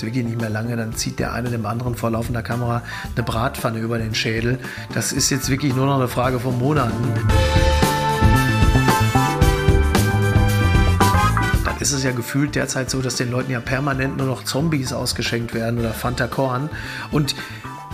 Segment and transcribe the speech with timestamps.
[0.00, 2.82] jetzt wirklich nicht mehr lange, dann zieht der eine dem anderen vor laufender Kamera
[3.14, 4.58] eine Bratpfanne über den Schädel.
[4.94, 6.94] Das ist jetzt wirklich nur noch eine Frage von Monaten.
[11.64, 14.92] Dann ist es ja gefühlt derzeit so, dass den Leuten ja permanent nur noch Zombies
[14.92, 16.70] ausgeschenkt werden oder Fanta Korn.
[17.10, 17.34] Und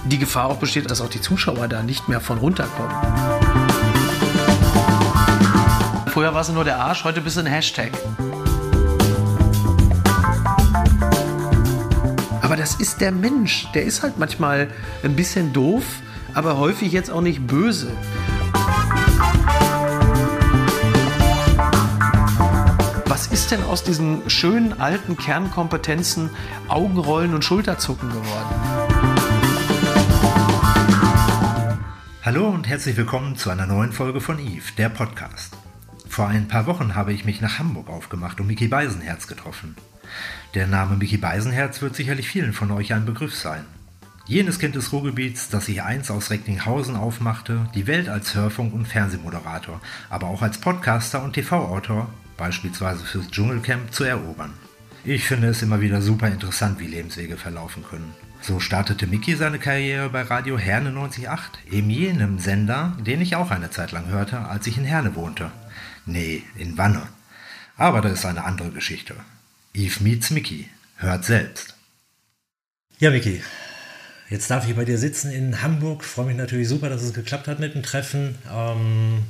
[0.05, 2.95] die Gefahr auch besteht, dass auch die Zuschauer da nicht mehr von runterkommen.
[6.07, 7.91] Früher war es nur der Arsch, heute bist du ein Hashtag.
[12.47, 13.67] Aber das ist der Mensch.
[13.73, 14.69] Der ist halt manchmal
[15.03, 15.83] ein bisschen doof,
[16.33, 17.91] aber häufig jetzt auch nicht böse.
[23.07, 26.31] Was ist denn aus diesen schönen alten Kernkompetenzen
[26.69, 28.55] Augenrollen und Schulterzucken geworden?
[32.23, 35.57] Hallo und herzlich willkommen zu einer neuen Folge von Eve, der Podcast.
[36.09, 39.75] Vor ein paar Wochen habe ich mich nach Hamburg aufgemacht und Mickey Beisenherz getroffen.
[40.55, 43.65] Der Name Mickey Beisenherz wird sicherlich vielen von euch ein Begriff sein.
[44.27, 48.89] Jenes Kind des Ruhrgebiets, das sich einst aus Recklinghausen aufmachte, die Welt als Hörfunk- und
[48.89, 49.81] Fernsehmoderator,
[50.11, 54.55] aber auch als Podcaster und TV-Autor, beispielsweise fürs Dschungelcamp, zu erobern.
[55.05, 58.13] Ich finde es immer wieder super interessant, wie Lebenswege verlaufen können.
[58.41, 61.39] So startete Mickey seine Karriere bei Radio Herne 98.8,
[61.71, 65.53] eben jenem Sender, den ich auch eine Zeit lang hörte, als ich in Herne wohnte.
[66.05, 67.03] Nee, in Wanne.
[67.77, 69.15] Aber das ist eine andere Geschichte.
[69.77, 70.71] Eve meets Mickey.
[70.97, 71.75] Hört selbst.
[72.99, 73.43] Ja, Mickey.
[74.31, 76.03] Jetzt darf ich bei dir sitzen in Hamburg.
[76.03, 78.37] Freue mich natürlich super, dass es geklappt hat mit dem Treffen.
[78.51, 79.25] Ähm,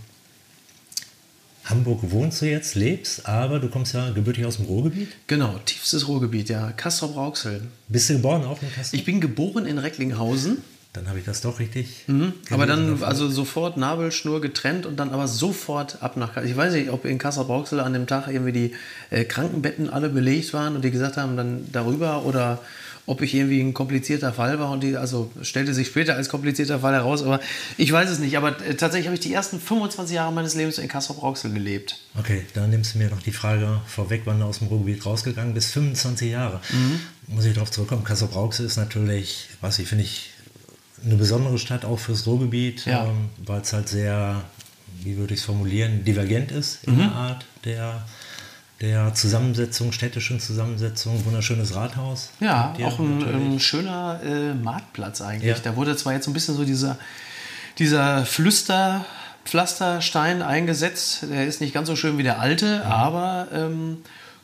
[1.64, 5.08] Hamburg wohnst du jetzt, lebst, aber du kommst ja gebürtig aus dem Ruhrgebiet.
[5.27, 6.70] Genau, tiefstes Ruhrgebiet, ja.
[6.70, 7.62] Kastrop-Rauxel.
[7.89, 9.00] Bist du geboren auch in Kastrop?
[9.00, 10.62] Ich bin geboren in Recklinghausen.
[10.97, 12.05] Dann habe ich das doch richtig.
[12.06, 12.33] Mhm.
[12.50, 16.36] Aber dann also sofort Nabelschnur getrennt und dann aber sofort ab nach.
[16.39, 18.73] Ich weiß nicht, ob in Kassel-Brauxel an dem Tag irgendwie die
[19.11, 22.61] äh, Krankenbetten alle belegt waren und die gesagt haben, dann darüber oder
[23.06, 26.80] ob ich irgendwie ein komplizierter Fall war und die, also stellte sich später als komplizierter
[26.80, 27.40] Fall heraus, aber
[27.77, 28.36] ich weiß es nicht.
[28.36, 32.01] Aber äh, tatsächlich habe ich die ersten 25 Jahre meines Lebens in Kassel-Brauxel gelebt.
[32.18, 35.55] Okay, dann nimmst du mir noch die Frage vorweg, wann du aus dem Ruhrgebiet rausgegangen
[35.55, 35.70] bist.
[35.73, 36.61] 25 Jahre.
[36.70, 37.35] Mhm.
[37.35, 38.05] Muss ich darauf zurückkommen.
[38.05, 40.30] Kassel-Brauxel ist natürlich, was ich finde ich,
[41.05, 43.05] eine besondere Stadt auch fürs Ruhrgebiet, Ja.
[43.07, 44.42] ähm, weil es halt sehr,
[45.02, 46.98] wie würde ich es formulieren, divergent ist in Mhm.
[46.98, 48.05] der Art der,
[48.80, 51.24] der Zusammensetzung, städtischen Zusammensetzung.
[51.24, 52.30] Wunderschönes Rathaus.
[52.40, 53.23] Ja, auch ein,
[53.55, 55.51] ein schöner äh, Marktplatz eigentlich.
[55.56, 55.62] Ja.
[55.62, 56.98] Da wurde zwar jetzt ein bisschen so dieser,
[57.79, 59.05] dieser Flüster,
[59.45, 61.24] Pflasterstein eingesetzt.
[61.30, 63.98] Der ist nicht ganz so schön wie der alte, aber ähm,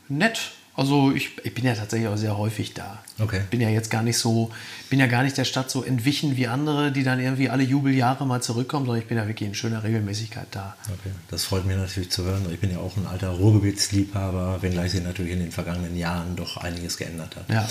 [0.09, 0.53] nett.
[0.75, 3.03] Also ich, ich bin ja tatsächlich auch sehr häufig da.
[3.19, 3.43] Okay.
[3.51, 4.51] Bin ja jetzt gar nicht so,
[4.89, 8.27] bin ja gar nicht der Stadt so entwichen wie andere, die dann irgendwie alle Jubeljahre
[8.27, 10.75] mal zurückkommen, sondern ich bin ja wirklich in schöner Regelmäßigkeit da.
[10.87, 12.47] Okay, das freut mich natürlich zu hören.
[12.51, 16.57] Ich bin ja auch ein alter Ruhrgebietsliebhaber, wenngleich sich natürlich in den vergangenen Jahren doch
[16.57, 17.51] einiges geändert hat.
[17.51, 17.69] Ja.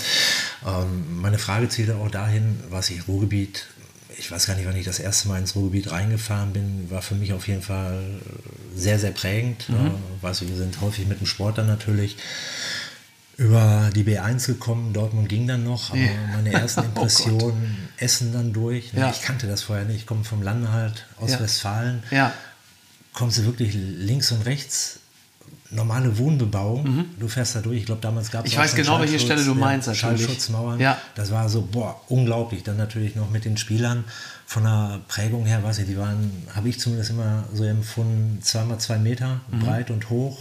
[0.64, 3.66] Ähm, meine Frage zielte auch dahin, was ich Ruhrgebiet,
[4.16, 7.16] ich weiß gar nicht, wann ich das erste Mal ins Ruhrgebiet reingefahren bin, war für
[7.16, 8.20] mich auf jeden Fall
[8.76, 9.68] sehr, sehr prägend.
[9.68, 9.86] Mhm.
[9.86, 12.16] Äh, weiß, wir sind häufig mit dem Sport dann natürlich
[13.42, 16.10] über die B1 gekommen, Dortmund ging dann noch, aber Ja.
[16.34, 16.84] meine ersten Oh.
[16.84, 18.92] Impressionen, Essen dann durch.
[18.94, 19.10] Ja.
[19.10, 21.40] Ich kannte das vorher nicht, ich komme vom Lande halt, aus Ja.
[21.40, 22.32] Westfalen Ja.
[23.12, 24.98] kommst du wirklich links und rechts
[25.70, 27.06] normale Wohnbebauung.
[27.18, 27.78] Du fährst da durch.
[27.78, 28.52] Ich glaube, damals gab es Mhm.
[28.52, 30.20] Ich weiß genau, welche Stelle du meinst, natürlich.
[30.26, 30.78] Schallschutzmauern.
[30.78, 30.98] Ja.
[31.14, 32.62] Das war so, boah, unglaublich.
[32.62, 34.04] Dann natürlich noch mit den Spielern
[34.44, 38.78] von der Prägung her, weiß ich, die waren, habe ich zumindest immer so empfunden, zweimal
[38.80, 39.60] zwei Meter Mhm.
[39.60, 40.38] breit und hoch.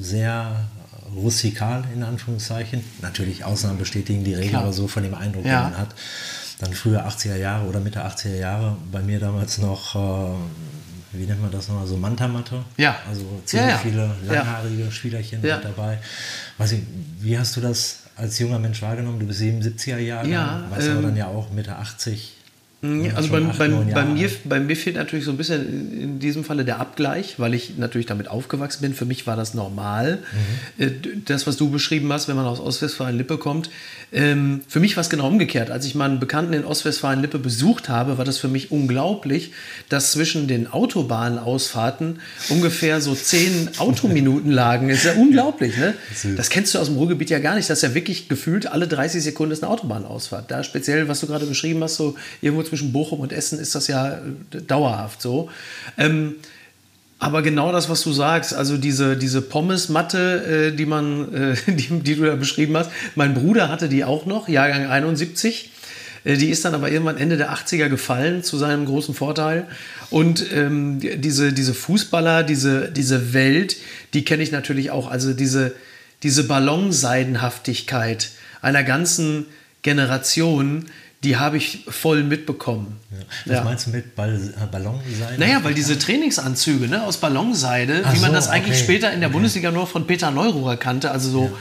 [0.00, 0.64] Sehr
[1.16, 2.82] rustikal in Anführungszeichen.
[3.02, 4.62] Natürlich Ausnahmen bestätigen die Regel, Klar.
[4.62, 5.62] aber so von dem Eindruck, Ja.
[5.64, 5.94] den man hat.
[6.60, 11.42] Dann früher 80er Jahre oder Mitte 80er Jahre, bei mir damals noch, äh, wie nennt
[11.42, 12.64] man das nochmal, so Mantamatte.
[12.76, 12.96] Ja.
[13.08, 13.78] Also ziemlich Ja, ja.
[13.78, 15.98] viele langhaarige Spielerchen mit dabei.
[16.58, 16.82] Weiß ich,
[17.20, 19.18] wie hast du das als junger Mensch wahrgenommen?
[19.18, 22.32] Du bist 77er Jahre, Ja, warst aber ähm, dann ja auch Mitte 80.
[22.84, 26.18] Ja, also bei, acht, bei, bei, mir, bei mir fehlt natürlich so ein bisschen in
[26.18, 28.92] diesem Falle der Abgleich, weil ich natürlich damit aufgewachsen bin.
[28.94, 30.18] Für mich war das normal.
[30.78, 30.84] Mhm.
[30.84, 30.90] Äh,
[31.24, 33.70] Das, was du beschrieben hast, wenn man aus Ostwestfalen-Lippe kommt.
[34.12, 35.70] Ähm, für mich war es genau umgekehrt.
[35.70, 39.52] Als ich meinen Bekannten in Ostwestfalen-Lippe besucht habe, war das für mich unglaublich,
[39.88, 44.90] dass zwischen den Autobahnausfahrten ungefähr so zehn Autominuten lagen.
[44.90, 45.94] ist ja unglaublich, ne?
[46.36, 47.68] Das kennst du aus dem Ruhrgebiet ja gar nicht.
[47.70, 50.50] Das ist ja wirklich gefühlt alle 30 Sekunden ist eine Autobahnausfahrt.
[50.50, 53.86] Da speziell, was du gerade beschrieben hast, so irgendwo zwischen Bochum und Essen ist das
[53.86, 54.14] ja
[54.52, 55.48] äh, dauerhaft so.
[55.96, 56.34] Ähm,
[57.20, 62.14] aber genau das, was du sagst, also diese, diese Pommesmatte, äh, die, äh, die, die
[62.16, 62.90] du da beschrieben hast.
[63.14, 65.70] Mein Bruder hatte die auch noch, Jahrgang 71.
[66.24, 69.66] Äh, Die ist dann aber irgendwann Ende der 80er gefallen, zu seinem großen Vorteil.
[70.10, 73.76] Und ähm, die- diese, diese Fußballer, diese, diese Welt,
[74.12, 75.08] die kenne ich natürlich auch.
[75.08, 75.72] Also diese,
[76.24, 78.30] diese Ballonseidenhaftigkeit.
[78.60, 79.46] einer ganzen
[79.82, 80.86] Generation,
[81.24, 83.00] die habe ich voll mitbekommen.
[83.46, 85.38] Was meinst du mit Ball, äh, Ballonseide?
[85.38, 89.12] Naja, weil diese Trainingsanzüge ne, aus Ballonseide, Ach wie man so, das eigentlich okay, später
[89.12, 89.34] in der okay.
[89.34, 91.56] Bundesliga nur von Peter Neururer kannte, also so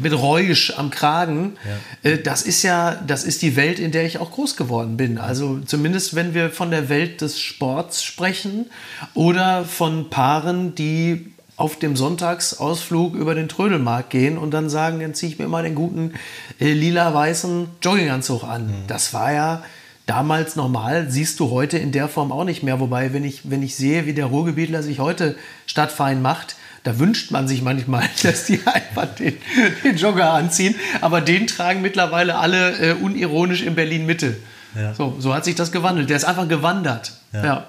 [0.00, 1.56] mit Räusch am Kragen,
[2.02, 5.18] äh, das ist ja, das ist die Welt, in der ich auch groß geworden bin.
[5.18, 8.66] Also zumindest wenn wir von der Welt des Sports sprechen
[9.14, 15.14] oder von Paaren, die auf dem Sonntagsausflug über den Trödelmarkt gehen und dann sagen, dann
[15.14, 16.12] ziehe ich mir mal den guten
[16.60, 18.72] äh, lila-weißen Jogginganzug an.
[18.86, 19.62] Das war ja
[20.04, 22.78] damals normal, siehst du heute in der Form auch nicht mehr.
[22.78, 25.36] Wobei, wenn ich, wenn ich sehe, wie der Ruhrgebietler sich heute
[25.66, 29.36] stadtfein macht, da wünscht man sich manchmal, dass die einfach den,
[29.82, 30.74] den Jogger anziehen.
[31.00, 34.36] Aber den tragen mittlerweile alle äh, unironisch in Berlin-Mitte.
[34.76, 34.94] Ja.
[34.94, 36.10] So, so hat sich das gewandelt.
[36.10, 37.12] Der ist einfach gewandert.
[37.32, 37.44] Ja.
[37.44, 37.66] ja.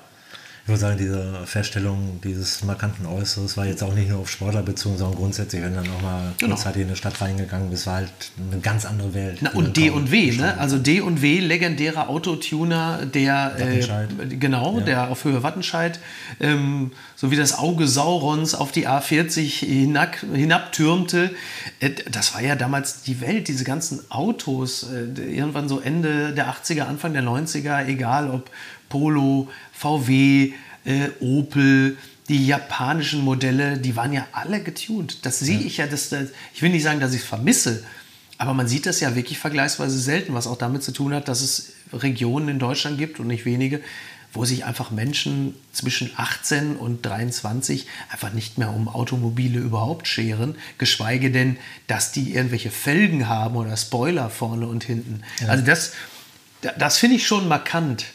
[0.68, 4.62] Ich würde sagen, diese Feststellung dieses markanten Äußeres war jetzt auch nicht nur auf Sportler
[4.64, 6.56] bezogen, sondern grundsätzlich, wenn dann nochmal Genau.
[6.56, 8.10] kurzzeitig in eine Stadt reingegangen bist, war halt
[8.52, 9.38] eine ganz andere Welt.
[9.40, 10.58] Na, und D und W, ne?
[10.58, 14.10] Also D und W, legendärer Autotuner, der Wattenscheid.
[14.30, 14.84] äh, genau, Ja.
[14.84, 16.02] der auf Höhe Wattenscheid,
[16.42, 21.32] ähm, so wie das Auge Saurons auf die A40 hinab, hinabtürmte.
[21.80, 26.50] Äh, das war ja damals die Welt, diese ganzen Autos, äh, irgendwann so Ende der
[26.50, 28.52] 80er, Anfang der 90er, egal ob
[28.90, 30.54] Polo, VW,
[30.86, 31.98] äh, Opel,
[32.30, 35.26] die japanischen Modelle, die waren ja alle getuned.
[35.26, 37.84] Das sehe ich ja, das, das, ich will nicht sagen, dass ich es vermisse,
[38.38, 41.42] aber man sieht das ja wirklich vergleichsweise selten, was auch damit zu tun hat, dass
[41.42, 43.82] es Regionen in Deutschland gibt und nicht wenige,
[44.34, 50.56] wo sich einfach Menschen zwischen 18 und 23 einfach nicht mehr um Automobile überhaupt scheren,
[50.78, 51.58] geschweige denn,
[51.88, 55.24] dass die irgendwelche Felgen haben oder Spoiler vorne und hinten.
[55.48, 55.94] Also das,
[56.78, 58.06] das finde ich schon markant,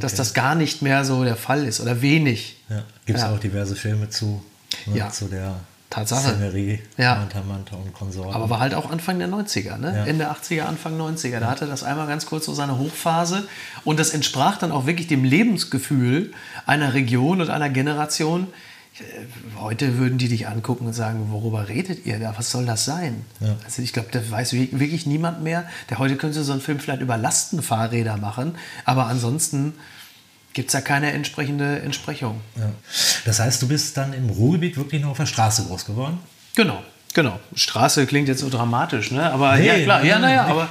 [0.00, 2.56] dass das gar nicht mehr so der Fall ist oder wenig.
[2.68, 2.82] Ja.
[3.06, 3.32] Gibt es Ja.
[3.32, 4.42] auch diverse Filme zu,
[4.86, 5.10] ne, Ja.
[5.10, 5.54] zu der
[5.90, 6.30] Tatsache.
[6.30, 7.16] Szenerie, Ja.
[7.16, 8.32] Manta Manta und Konsorten.
[8.34, 9.94] Aber war halt auch Anfang der 90er, ne?
[9.94, 10.04] Ja.
[10.06, 11.38] Ende 80er, Anfang 90er.
[11.40, 13.46] Da hatte das einmal ganz kurz so seine Hochphase.
[13.84, 16.32] Und das entsprach dann auch wirklich dem Lebensgefühl
[16.64, 18.46] einer Region und einer Generation.
[18.98, 19.02] Äh,
[19.58, 22.34] Heute würden die dich angucken und sagen, worüber redet ihr da?
[22.36, 23.24] Was soll das sein?
[23.40, 23.56] Ja.
[23.64, 25.64] Also ich glaube, das weiß wi- wirklich niemand mehr.
[25.90, 28.54] Der heute könnte so einen Film vielleicht über Lastenfahrräder machen.
[28.84, 29.74] Aber ansonsten
[30.52, 32.40] gibt es da keine entsprechende Entsprechung.
[32.56, 32.70] ja.
[33.24, 36.18] Das heißt, du bist dann im Ruhrgebiet wirklich noch auf der Straße groß geworden?
[36.56, 36.82] Genau,
[37.14, 37.38] genau.
[37.54, 39.30] Straße klingt jetzt so dramatisch, ne?
[39.32, 40.68] Aber Nee, ja, klar, ja, naja, aber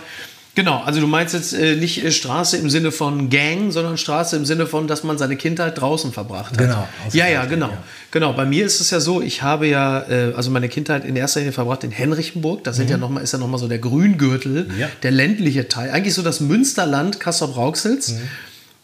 [0.64, 0.82] genau.
[0.86, 4.46] Also du meinst jetzt äh, nicht äh, Straße im Sinne von Gang, sondern Straße im
[4.46, 6.58] Sinne von, dass man seine Kindheit draußen verbracht hat.
[6.58, 7.68] Genau, Ja, ja, genau.
[7.70, 7.84] ja.
[8.12, 8.34] Genau.
[8.34, 11.40] Bei mir ist es ja so, ich habe ja, äh, also meine Kindheit in erster
[11.40, 12.64] Linie verbracht in Henrichenburg.
[12.64, 14.80] Das sind ja noch mal, ist ja nochmal so der Grüngürtel, Mhm.
[14.80, 14.88] Ja.
[15.04, 15.92] der ländliche Teil.
[15.92, 18.10] Eigentlich so das Münsterland Kassel-Brauxels.
[18.14, 18.20] Mhm.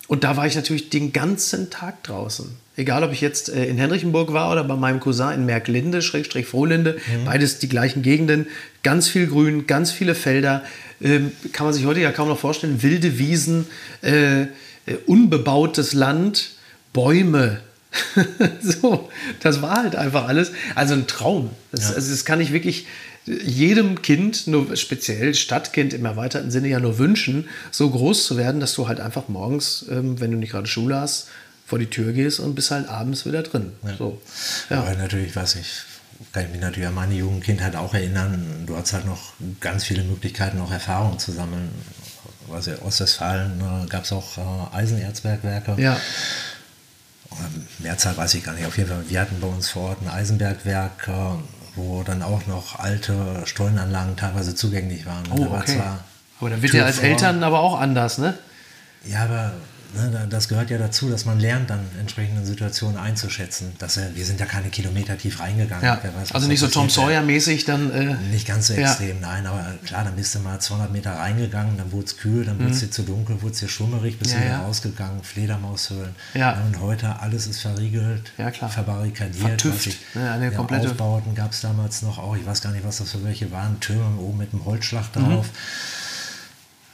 [0.07, 2.55] Und da war ich natürlich den ganzen Tag draußen.
[2.77, 6.45] Egal, ob ich jetzt äh, in Henrichenburg war oder bei meinem Cousin in Merklinde, Schrägstrich
[6.45, 7.25] Frohlinde, Mhm.
[7.25, 8.47] beides die gleichen Gegenden.
[8.83, 10.63] Ganz viel Grün, ganz viele Felder.
[11.01, 12.81] Ähm, kann man sich heute ja kaum noch vorstellen.
[12.83, 13.65] Wilde Wiesen,
[14.01, 14.47] äh, äh,
[15.07, 16.51] unbebautes Land,
[16.93, 17.59] Bäume.
[18.61, 19.09] so,
[19.41, 20.51] das war halt einfach alles.
[20.75, 21.51] Also ein Traum.
[21.71, 22.87] Das, also das kann ich wirklich
[23.25, 28.61] jedem Kind, nur speziell Stadtkind im erweiterten Sinne ja nur wünschen, so groß zu werden,
[28.61, 31.27] dass du halt einfach morgens, ähm, wenn du nicht gerade Schule hast,
[31.65, 33.73] vor die Tür gehst und bist halt abends wieder drin.
[33.97, 34.21] So.
[34.69, 34.79] Ja.
[34.79, 35.67] Aber natürlich, weiß ich,
[36.31, 38.63] kann ich mich natürlich an meine Jugendkindheit auch erinnern.
[38.65, 41.69] Du hast halt noch ganz viele Möglichkeiten, auch Erfahrungen zu sammeln.
[42.49, 45.75] Also Ostwestfalen äh, gab es auch äh, Eisenerzbergwerke.
[45.77, 45.99] ja.
[47.79, 48.65] Mehrzahl weiß ich gar nicht.
[48.65, 51.11] Auf jeden Fall, wir hatten bei uns vor Ort ein Eisenbergwerk, äh,
[51.75, 55.23] wo dann auch noch alte Stollenanlagen teilweise zugänglich waren.
[55.31, 55.81] Oh, okay.
[56.39, 58.37] Aber da wird ja als vor- Eltern aber auch anders, ne?
[59.05, 59.53] Ja, aber
[60.29, 63.73] das gehört ja dazu, dass man lernt, dann entsprechende Situationen einzuschätzen.
[63.79, 65.83] Dass, wir wir sind ja keine Kilometer tief reingegangen.
[65.85, 65.99] Ja.
[66.15, 66.89] Weiß, Also nicht so Tom.
[66.89, 67.91] Sawyer-mäßig dann.
[67.91, 68.89] Äh, Nicht ganz so Ja.
[68.89, 72.45] extrem, nein, aber klar, dann bist du mal 200 Meter reingegangen, dann wurde es kühl,
[72.45, 74.39] dann wurde es dir zu dunkel, wurde es dir schummerig, bist Mhm.
[74.41, 74.65] Ja, wieder ja.
[74.65, 76.15] rausgegangen, Fledermaushöhlen.
[76.33, 76.59] Ja.
[76.65, 79.37] Und heute alles ist verriegelt, Ja, verbarrikadiert.
[79.61, 79.99] Vertüft, ich.
[80.15, 82.97] ne, eine ja, komplette- Aufbauten gab es damals noch auch, ich weiß gar nicht, was
[82.97, 85.23] das für welche waren, Türme oben mit einem Holzschlag Mhm.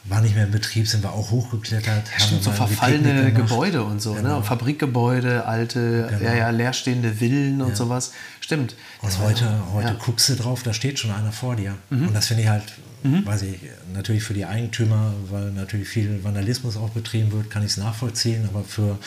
[0.06, 2.12] War nicht mehr in Betrieb, sind wir auch hochgeklettert.
[2.12, 3.32] haben Stimmt, so verfallene.
[3.32, 4.38] Gebäude und so, Genau.
[4.40, 4.44] ne?
[4.44, 6.24] Fabrikgebäude, alte, Genau.
[6.24, 8.12] ja, ja, leerstehende Villen und sowas.
[8.42, 8.76] Stimmt.
[9.02, 9.94] Und heute, ja- heute ja.
[9.94, 10.00] Mhm.
[10.00, 11.76] guckst du drauf, da steht schon einer vor dir.
[11.90, 12.64] Und das finde ich halt,
[13.04, 13.60] weiß ich,
[13.94, 18.46] natürlich für die Eigentümer, weil natürlich viel Vandalismus auch betrieben wird, kann ich es nachvollziehen,
[18.50, 19.00] aber für,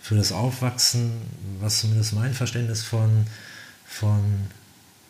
[0.00, 1.12] für das Aufwachsen,
[1.60, 3.26] was zumindest mein Verständnis von,
[3.86, 4.20] von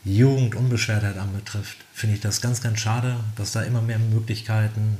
[0.04, 4.99] Jugendunbeschwertheit anbetrifft, finde ich das ganz, ganz schade, dass da immer mehr Möglichkeiten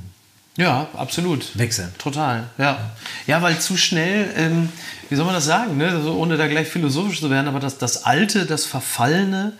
[0.59, 1.57] Ja, absolut.
[1.57, 1.95] wechseln.
[1.99, 2.91] Total, ja.
[3.29, 4.69] Ja, weil zu schnell, ähm,
[5.09, 5.89] wie soll man das sagen, ne?
[5.89, 9.53] also, ohne da gleich philosophisch zu werden, aber das, das Alte, das Verfallene,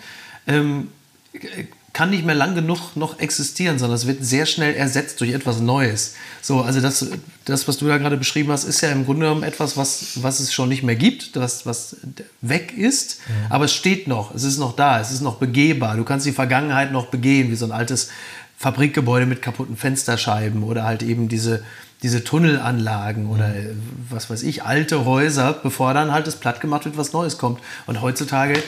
[0.49, 0.89] ähm,
[1.93, 5.61] kann nicht mehr lang genug noch existieren, sondern es wird sehr schnell ersetzt durch etwas
[5.61, 6.15] Neues.
[6.43, 7.07] So, also das,
[7.45, 10.41] das was du da gerade beschrieben hast, ist ja im Grunde genommen etwas, was, was
[10.41, 11.97] es schon nicht mehr gibt, was, was
[12.41, 13.51] weg ist, ja.
[13.51, 15.97] aber es steht noch, es ist noch da, es ist noch begehbar.
[15.97, 18.11] Du kannst die Vergangenheit noch begehen, wie so ein altes
[18.59, 21.63] Fabrikgebäude mit kaputten Fensterscheiben oder halt eben diese,
[22.03, 23.81] diese Tunnelanlagen oder mhm.
[24.11, 27.61] was weiß ich, alte Häuser, bevor dann halt das platt gemacht wird, was Neues kommt.
[27.87, 28.61] Und heutzutage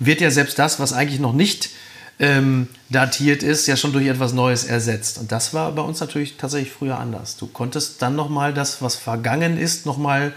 [0.00, 1.70] wird ja selbst das, was eigentlich noch nicht
[2.18, 5.18] ähm, datiert ist, ja schon durch etwas Neues ersetzt.
[5.18, 7.36] Und das war bei uns natürlich tatsächlich früher anders.
[7.36, 10.32] Du konntest dann nochmal das, was vergangen ist, nochmal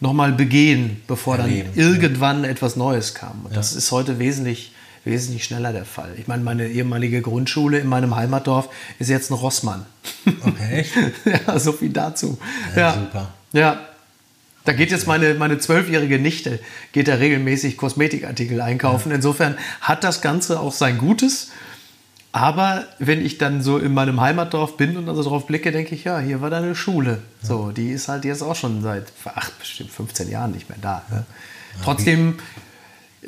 [0.00, 2.50] noch mal begehen, bevor Erleben, dann irgendwann ja.
[2.50, 3.40] etwas Neues kam.
[3.42, 3.56] Und ja.
[3.56, 4.70] das ist heute wesentlich
[5.04, 6.14] wesentlich schneller der Fall.
[6.18, 9.86] Ich meine, meine ehemalige Grundschule in meinem Heimatdorf ist jetzt ein Rossmann.
[10.42, 10.84] Okay.
[11.46, 12.38] ja, so viel dazu.
[12.74, 13.28] Ja, ja, super.
[13.52, 13.80] Ja.
[14.64, 16.60] Da geht jetzt meine, meine zwölfjährige Nichte,
[16.92, 19.10] geht da regelmäßig Kosmetikartikel einkaufen.
[19.10, 19.16] Ja.
[19.16, 21.50] Insofern hat das Ganze auch sein Gutes.
[22.32, 26.04] Aber wenn ich dann so in meinem Heimatdorf bin und also darauf blicke, denke ich,
[26.04, 27.22] ja, hier war deine Schule.
[27.42, 27.48] Ja.
[27.48, 31.02] So, die ist halt jetzt auch schon seit ach, bestimmt 15 Jahren nicht mehr da.
[31.10, 31.24] Ne?
[31.82, 32.38] Trotzdem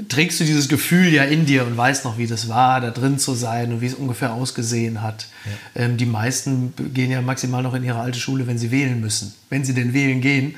[0.08, 3.18] trägst du dieses Gefühl ja in dir und weißt noch, wie das war, da drin
[3.18, 5.26] zu sein und wie es ungefähr ausgesehen hat.
[5.44, 5.82] Ja.
[5.82, 9.34] Ähm, die meisten gehen ja maximal noch in ihre alte Schule, wenn sie wählen müssen.
[9.48, 10.54] Wenn sie denn wählen gehen.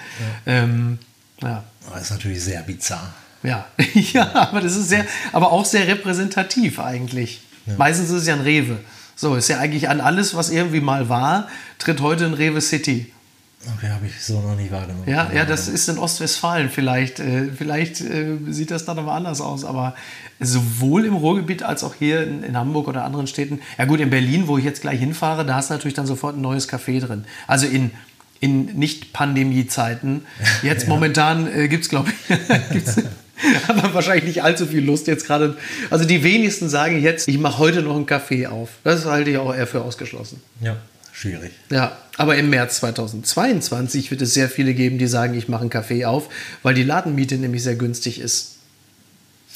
[0.47, 0.53] Ja.
[0.53, 0.99] Ähm,
[1.41, 1.65] ja.
[1.91, 3.15] Das ist natürlich sehr bizarr.
[3.43, 3.67] Ja,
[4.13, 7.41] ja, aber das ist sehr, aber auch sehr repräsentativ eigentlich.
[7.67, 7.75] Ja.
[7.77, 8.79] Meistens ist es ja ein Rewe.
[9.17, 11.49] So, ist ja eigentlich an alles, was irgendwie mal war,
[11.79, 13.13] tritt heute ein Rewe City.
[13.77, 15.05] Okay, habe ich so noch nie wahrgenommen.
[15.07, 17.21] Ja, ja, das ist in Ostwestfalen vielleicht.
[17.21, 19.65] Äh, vielleicht äh, sieht das dann aber anders aus.
[19.65, 19.95] Aber
[20.41, 23.61] sowohl im Ruhrgebiet als auch hier in, in, Hamburg oder anderen Städten.
[23.79, 26.37] Ja gut, in Berlin, wo ich jetzt gleich hinfahre, da hast du natürlich dann sofort
[26.37, 27.25] ein neues Café drin.
[27.47, 27.93] Also in,
[28.41, 30.27] in Nicht-Pandemie-Zeiten.
[30.65, 30.89] Jetzt ja.
[30.89, 32.37] momentan äh, gibt es, glaube ich,
[33.69, 35.57] aber wahrscheinlich nicht allzu viel Lust jetzt gerade.
[35.91, 38.71] Also die wenigsten sagen jetzt, ich mache heute noch ein Café auf.
[38.85, 40.41] Das halte ich auch eher für ausgeschlossen.
[40.61, 40.77] Ja
[41.13, 41.53] schwierig.
[41.71, 45.71] Ja, aber im März 2022 wird es sehr viele geben, die sagen, ich mache einen
[45.71, 46.29] Café auf,
[46.63, 48.57] weil die Ladenmiete nämlich sehr günstig ist.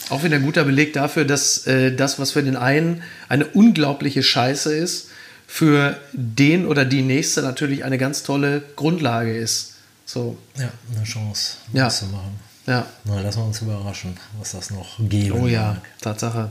[0.09, 4.23] Auch wieder ein guter Beleg dafür, dass äh, das, was für den einen eine unglaubliche
[4.23, 5.09] Scheiße ist,
[5.47, 9.75] für den oder die nächste natürlich eine ganz tolle Grundlage ist.
[10.05, 10.39] So.
[10.57, 11.89] Ja, eine Chance, ja.
[11.89, 12.39] zu machen.
[12.67, 12.87] Ja.
[13.05, 16.01] Na, lassen wir uns überraschen, was das noch geben Oh ja, mag.
[16.01, 16.51] Tatsache.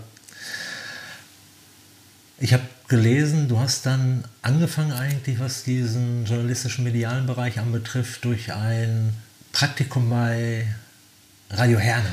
[2.40, 8.54] Ich habe gelesen, du hast dann angefangen eigentlich, was diesen journalistischen medialen Bereich anbetrifft, durch
[8.54, 9.14] ein
[9.52, 10.68] Praktikum bei
[11.50, 12.10] Radio Herne.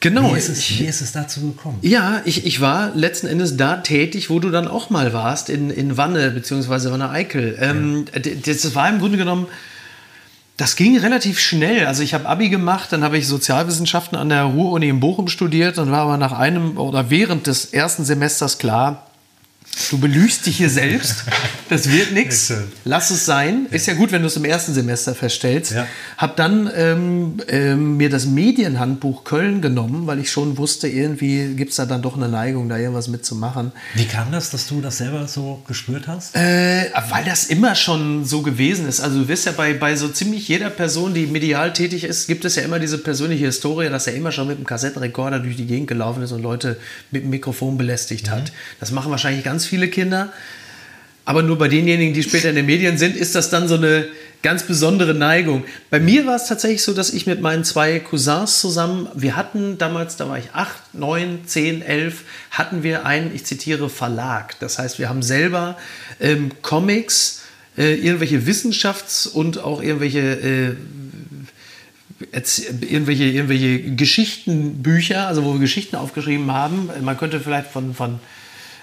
[0.00, 0.34] Genau.
[0.34, 1.78] Wie ist, es, wie ist es dazu gekommen?
[1.82, 5.70] Ja, ich, ich war letzten Endes da tätig, wo du dann auch mal warst, in,
[5.70, 7.56] in Wanne, beziehungsweise Wanne Eickel.
[7.60, 8.32] Ähm, ja.
[8.44, 9.46] Das war im Grunde genommen,
[10.56, 11.86] das ging relativ schnell.
[11.86, 15.78] Also ich habe Abi gemacht, dann habe ich Sozialwissenschaften an der Ruhr-Uni in Bochum studiert
[15.78, 19.05] und war aber nach einem oder während des ersten Semesters klar,
[19.90, 21.24] Du belügst dich hier selbst.
[21.68, 22.52] Das wird nichts.
[22.84, 23.66] Lass es sein.
[23.70, 25.72] Ist ja gut, wenn du es im ersten Semester feststellst.
[25.72, 25.86] Ja.
[26.16, 31.70] Hab dann ähm, ähm, mir das Medienhandbuch Köln genommen, weil ich schon wusste, irgendwie gibt
[31.70, 33.72] es da dann doch eine Neigung, da irgendwas mitzumachen.
[33.94, 36.36] Wie kam das, dass du das selber so gespürt hast?
[36.36, 39.00] Äh, weil das immer schon so gewesen ist.
[39.00, 42.44] Also du wirst ja bei, bei so ziemlich jeder Person, die medial tätig ist, gibt
[42.44, 45.66] es ja immer diese persönliche Historie, dass er immer schon mit einem Kassettenrekorder durch die
[45.66, 46.78] Gegend gelaufen ist und Leute
[47.10, 48.30] mit dem Mikrofon belästigt mhm.
[48.30, 48.52] hat.
[48.80, 50.32] Das machen wahrscheinlich ganz viele Kinder.
[51.24, 54.06] Aber nur bei denjenigen, die später in den Medien sind, ist das dann so eine
[54.42, 55.64] ganz besondere Neigung.
[55.90, 59.76] Bei mir war es tatsächlich so, dass ich mit meinen zwei Cousins zusammen, wir hatten
[59.76, 64.58] damals, da war ich acht, neun, zehn, elf, hatten wir einen, ich zitiere, Verlag.
[64.60, 65.76] Das heißt, wir haben selber
[66.20, 67.42] ähm, Comics,
[67.76, 70.76] äh, irgendwelche Wissenschafts- und auch irgendwelche äh,
[72.88, 76.88] irgendwelche, irgendwelche Geschichtenbücher, also wo wir Geschichten aufgeschrieben haben.
[77.02, 78.20] Man könnte vielleicht von, von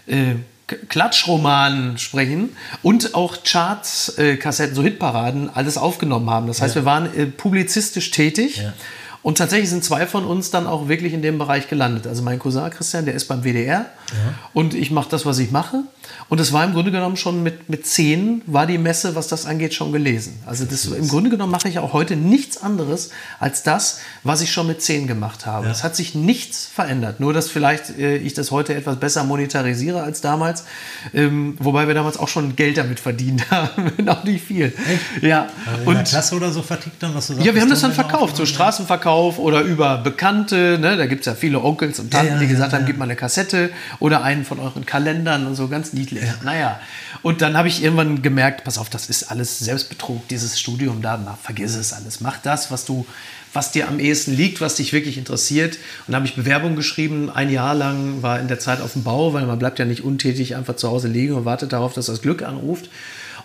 [0.07, 0.35] äh,
[0.67, 6.47] Klatschromanen sprechen und auch Charts, äh, Kassetten, so Hitparaden, alles aufgenommen haben.
[6.47, 6.81] Das heißt, ja.
[6.81, 8.57] wir waren äh, publizistisch tätig.
[8.57, 8.73] Ja.
[9.21, 12.07] Und tatsächlich sind zwei von uns dann auch wirklich in dem Bereich gelandet.
[12.07, 14.33] Also mein Cousin Christian, der ist beim WDR ja.
[14.53, 15.83] und ich mache das, was ich mache.
[16.29, 19.45] Und es war im Grunde genommen schon mit, mit zehn, war die Messe, was das
[19.45, 20.39] angeht, schon gelesen.
[20.45, 24.51] Also das, im Grunde genommen mache ich auch heute nichts anderes als das, was ich
[24.51, 25.67] schon mit zehn gemacht habe.
[25.67, 25.71] Ja.
[25.71, 27.19] Es hat sich nichts verändert.
[27.19, 30.65] Nur, dass vielleicht äh, ich das heute etwas besser monetarisiere als damals.
[31.13, 33.93] Ähm, wobei wir damals auch schon Geld damit verdient haben.
[34.07, 34.65] auch nicht viel.
[34.65, 35.23] Echt?
[35.23, 35.47] Ja.
[35.65, 37.93] Also und, Klasse oder so vertickt dann, was du sagst, Ja, wir haben das dann
[37.93, 38.35] verkauft.
[38.37, 40.77] So Straßenverkauf Verkauf oder über Bekannte.
[40.79, 40.97] Ne?
[40.97, 43.05] Da gibt es ja viele Onkels und Tanten, Ja, ja, die gesagt haben, gib mal
[43.05, 43.69] eine Kassette
[43.99, 46.23] oder einen von euren Kalendern und so, ganz niedlich.
[46.43, 46.79] Naja,
[47.21, 51.17] und dann habe ich irgendwann gemerkt, pass auf, das ist alles Selbstbetrug, dieses Studium da,
[51.17, 52.21] na, vergiss es alles.
[52.21, 53.05] Mach das, was du
[53.53, 55.77] was dir am ehesten liegt, was dich wirklich interessiert.
[56.07, 59.03] Und da habe ich Bewerbung geschrieben, ein Jahr lang war in der Zeit auf dem
[59.03, 62.07] Bau, weil man bleibt ja nicht untätig einfach zu Hause liegen und wartet darauf, dass
[62.07, 62.89] das Glück anruft.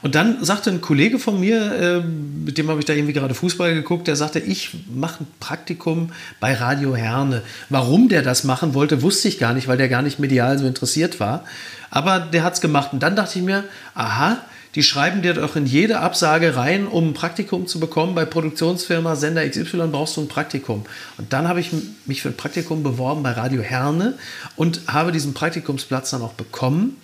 [0.02, 3.34] Und dann sagte ein Kollege von mir, äh, mit dem habe ich da irgendwie gerade
[3.34, 7.42] Fußball geguckt, der sagte, ich mache ein Praktikum bei Radio Herne.
[7.68, 10.66] Warum der das machen wollte, wusste ich gar nicht, weil der gar nicht medial so
[10.66, 11.44] interessiert war.
[11.90, 12.92] Aber der hat es gemacht.
[12.92, 13.64] Und dann dachte ich mir,
[13.94, 14.38] aha,
[14.74, 18.14] die schreiben dir doch in jede Absage rein, um ein Praktikum zu bekommen.
[18.14, 20.84] Bei Produktionsfirma Sender XY brauchst du ein Praktikum.
[21.16, 21.70] Und dann habe ich
[22.04, 24.14] mich für ein Praktikum beworben bei Radio Herne
[24.56, 26.96] und habe diesen Praktikumsplatz dann auch bekommen.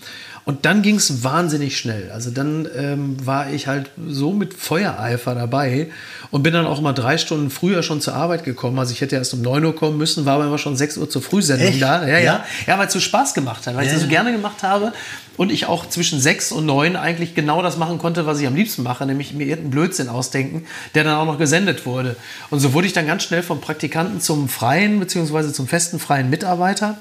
[0.47, 2.11] Und dann ging es wahnsinnig schnell.
[2.13, 5.89] Also dann ähm, war ich halt so mit Feuereifer dabei
[6.31, 8.79] und bin dann auch mal drei Stunden früher schon zur Arbeit gekommen.
[8.79, 11.09] Also ich hätte erst um 9 Uhr kommen müssen, war aber immer schon 6 Uhr
[11.09, 11.81] zur Frühsendung Echt?
[11.81, 12.07] da.
[12.07, 12.21] Ja, ja.
[12.21, 12.45] Ja?
[12.67, 14.93] Ja, weil es so Spaß gemacht hat, weil ich Ja, es so gerne gemacht habe
[15.39, 18.55] und ich auch zwischen 6 und 9 eigentlich genau das machen konnte, was ich am
[18.55, 22.17] liebsten mache, nämlich mir irgendeinen Blödsinn ausdenken, der dann auch noch gesendet wurde.
[22.51, 26.29] Und so wurde ich dann ganz schnell vom Praktikanten zum freien beziehungsweise zum festen freien
[26.29, 26.99] Mitarbeiter.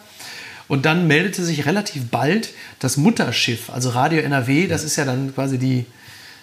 [0.68, 5.34] Und dann meldete sich relativ bald das Mutterschiff, also Radio NRW, das ist ja dann
[5.36, 5.86] quasi die,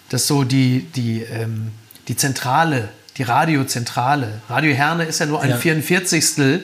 [0.09, 1.71] das so die, die, ähm,
[2.07, 4.41] die Zentrale, die Radiozentrale.
[4.49, 5.57] Radio Herne ist ja nur ein Ja.
[5.57, 6.61] 44.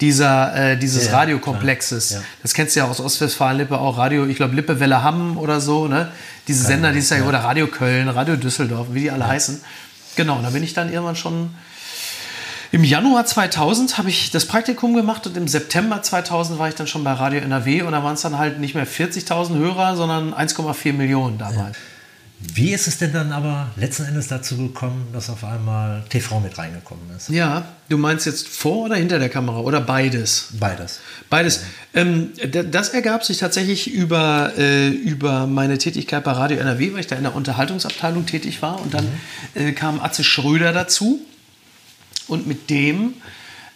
[0.00, 2.10] dieser, äh, dieses Ja, ja, Radiokomplexes.
[2.10, 2.22] ja.
[2.42, 5.88] Das kennst du ja aus Ostwestfalen-Lippe auch, Radio, ich glaube Lippe Welle Hamm oder so,
[5.88, 6.12] ne?
[6.46, 9.60] Diese Sender, die ist ja, oder Radio Köln, Radio Düsseldorf, wie die alle heißen.
[10.16, 11.50] Genau, und da bin ich dann irgendwann schon
[12.72, 16.86] im Januar 2000 habe ich das Praktikum gemacht und im September 2000 war ich dann
[16.86, 20.34] schon bei Radio NRW und da waren es dann halt nicht mehr 40.000 Hörer, sondern
[20.34, 21.76] 1,4 Millionen damals.
[22.40, 26.56] Wie ist es denn dann aber letzten Endes dazu gekommen, dass auf einmal TV mit
[26.56, 27.30] reingekommen ist?
[27.30, 30.50] Ja, du meinst jetzt vor oder hinter der Kamera oder beides?
[30.52, 31.00] Beides.
[31.30, 31.64] Beides.
[31.94, 37.00] Ähm, d- das ergab sich tatsächlich über, äh, über meine Tätigkeit bei Radio NRW, weil
[37.00, 38.80] ich da in der Unterhaltungsabteilung tätig war.
[38.80, 39.08] Und dann
[39.56, 41.18] äh, kam Atze Schröder dazu.
[42.26, 43.14] Und mit dem,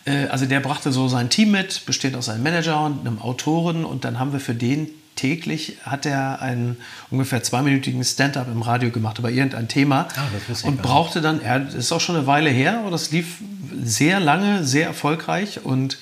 [0.05, 3.85] äh, also der brachte so sein Team mit, besteht aus einem Manager und einem Autoren.
[3.85, 6.76] Und dann haben wir für den täglich, hat er einen
[7.11, 10.09] ungefähr zweiminütigen Stand-up im Radio gemacht über irgendein Thema.
[10.17, 13.39] Ah, und brauchte dann, er das ist auch schon eine Weile her, aber das lief
[13.83, 15.99] sehr lange, sehr erfolgreich und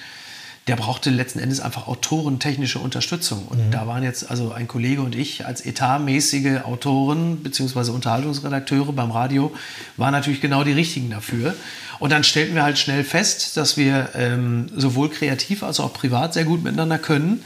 [0.70, 3.44] der brauchte letzten Endes einfach autorentechnische Unterstützung.
[3.48, 3.70] Und Mhm.
[3.72, 7.90] da waren jetzt also ein Kollege und ich als etatmäßige Autoren bzw.
[7.90, 9.52] Unterhaltungsredakteure beim Radio
[9.96, 11.56] waren natürlich genau die richtigen dafür.
[11.98, 16.35] Und dann stellten wir halt schnell fest, dass wir ähm, sowohl kreativ als auch privat
[16.35, 17.42] sehr gut miteinander können.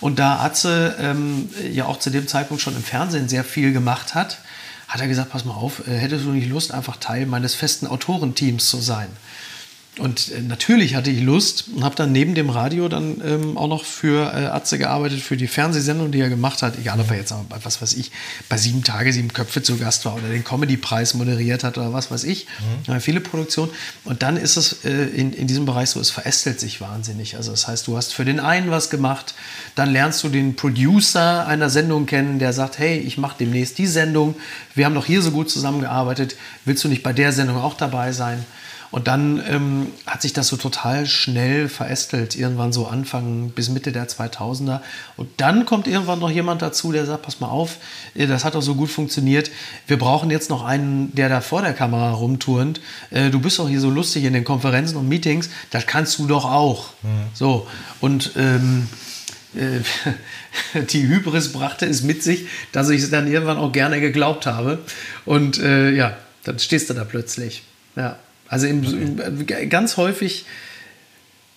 [0.00, 4.14] Und da Atze ähm, ja auch zu dem Zeitpunkt schon im Fernsehen sehr viel gemacht
[4.14, 4.36] hat,
[4.86, 7.86] hat er gesagt, pass mal auf, äh, hättest du nicht Lust, einfach Teil meines festen
[7.86, 9.08] Autorenteams zu sein?
[9.98, 13.68] Und äh, natürlich hatte ich Lust und habe dann neben dem Radio dann ähm, auch
[13.68, 16.78] noch für äh, Atze gearbeitet, für die Fernsehsendung, die er gemacht hat.
[16.78, 18.10] Egal, ob er jetzt, aber, was weiß ich,
[18.50, 22.10] bei Sieben Tage, Sieben Köpfe zu Gast war oder den Comedy-Preis moderiert hat oder was
[22.10, 22.46] weiß ich.
[22.86, 23.70] Ja, viele Produktionen.
[24.04, 27.36] Und dann ist es äh, in, in diesem Bereich so, es verästelt sich wahnsinnig.
[27.36, 29.34] Also das heißt, du hast für den einen was gemacht,
[29.76, 33.86] dann lernst du den Producer einer Sendung kennen, der sagt, hey, ich mache demnächst die
[33.86, 34.34] Sendung,
[34.74, 38.12] wir haben doch hier so gut zusammengearbeitet, willst du nicht bei der Sendung auch dabei
[38.12, 38.44] sein?
[38.90, 43.92] Und dann ähm, hat sich das so total schnell verästelt, irgendwann so Anfang bis Mitte
[43.92, 44.80] der 2000er.
[45.16, 47.78] Und dann kommt irgendwann noch jemand dazu, der sagt, pass mal auf,
[48.14, 49.50] äh, das hat doch so gut funktioniert.
[49.86, 52.80] Wir brauchen jetzt noch einen, der da vor der Kamera rumturnt.
[53.10, 56.26] Äh, Du bist doch hier so lustig in den Konferenzen und Meetings, das kannst du
[56.26, 56.90] doch auch.
[57.34, 57.66] So,
[58.00, 58.32] und...
[58.36, 58.88] Ähm,
[59.54, 59.80] äh,
[60.92, 64.78] die Hybris brachte es mit sich, dass ich es dann irgendwann auch gerne geglaubt habe.
[65.24, 67.62] Und äh, ja, dann stehst du da plötzlich.
[67.96, 68.18] Ja,
[68.48, 70.46] also im, im, ganz häufig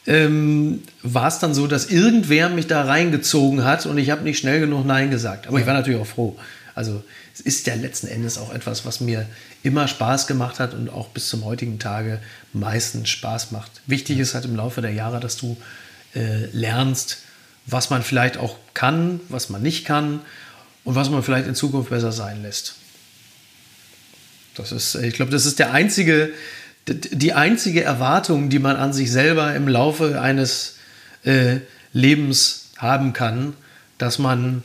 [0.08, 4.40] ähm, war es dann so, dass irgendwer mich da reingezogen hat und ich habe nicht
[4.40, 5.48] schnell genug Nein gesagt.
[5.48, 6.38] Aber ich war natürlich auch froh.
[6.74, 9.26] Also es ist ja letzten Endes auch etwas, was mir
[9.64, 12.20] immer Spaß gemacht hat und auch bis zum heutigen Tage
[12.54, 13.72] meistens Spaß macht.
[13.86, 15.58] Wichtig ist halt im Laufe der Jahre, dass du
[16.16, 17.20] äh, lernst,
[17.66, 20.22] was man vielleicht auch kann, was man nicht kann
[20.86, 22.76] und was man vielleicht in Zukunft besser sein lässt.
[24.56, 26.32] Das ist, ich glaube, das ist der einzige,
[26.94, 30.78] die einzige Erwartung, die man an sich selber im Laufe eines
[31.24, 31.58] äh,
[31.94, 33.54] Lebens haben kann,
[33.98, 34.64] dass man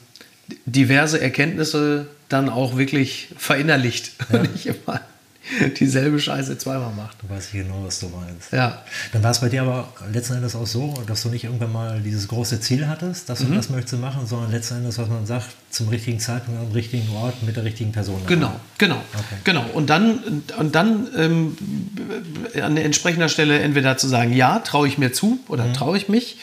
[0.66, 4.42] diverse Erkenntnisse dann auch wirklich verinnerlicht Ja.
[4.42, 5.00] nicht immer
[5.78, 7.16] dieselbe Scheiße zweimal macht.
[7.22, 8.52] Da weiß ich genau, was du meinst.
[8.52, 8.82] Ja.
[9.12, 12.00] Dann war es bei dir aber letzten Endes auch so, dass du nicht irgendwann mal
[12.00, 13.56] dieses große Ziel hattest, dass du Mhm.
[13.56, 17.42] das möchtest machen, sondern letzten Endes, was man sagt, zum richtigen Zeitpunkt am richtigen Ort
[17.42, 18.20] mit der richtigen Person.
[18.26, 19.36] Genau, genau, Okay.
[19.44, 19.64] genau.
[19.74, 21.56] Und dann, und dann ähm,
[22.60, 25.74] an entsprechender Stelle entweder zu sagen, ja, traue ich mir zu oder mhm.
[25.74, 26.38] traue ich mich.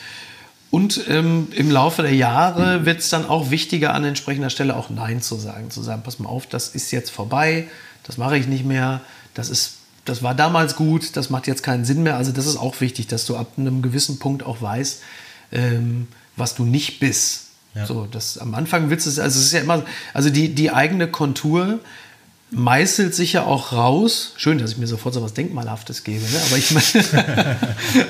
[0.69, 2.85] Und ähm, im Laufe der Jahre mhm.
[2.85, 5.69] wird es dann auch wichtiger, an entsprechender Stelle auch Nein zu sagen.
[5.69, 7.67] Zu sagen, pass mal auf, das ist jetzt vorbei,
[8.03, 9.01] das mache ich nicht mehr,
[9.33, 9.73] das ist
[10.05, 12.17] das war damals gut, das macht jetzt keinen Sinn mehr.
[12.17, 15.01] Also das ist auch wichtig, dass du ab einem gewissen Punkt auch weißt,
[15.51, 17.47] ähm, was du nicht bist.
[17.75, 17.85] Ja.
[17.85, 19.83] So, das am Anfang willst du es, also es ist ja immer,
[20.13, 21.79] also die, die eigene Kontur
[22.51, 24.33] meißelt sich ja auch raus.
[24.35, 26.39] Schön, dass ich mir sofort so was Denkmalhaftes gebe, ne?
[26.45, 27.57] aber ich meine,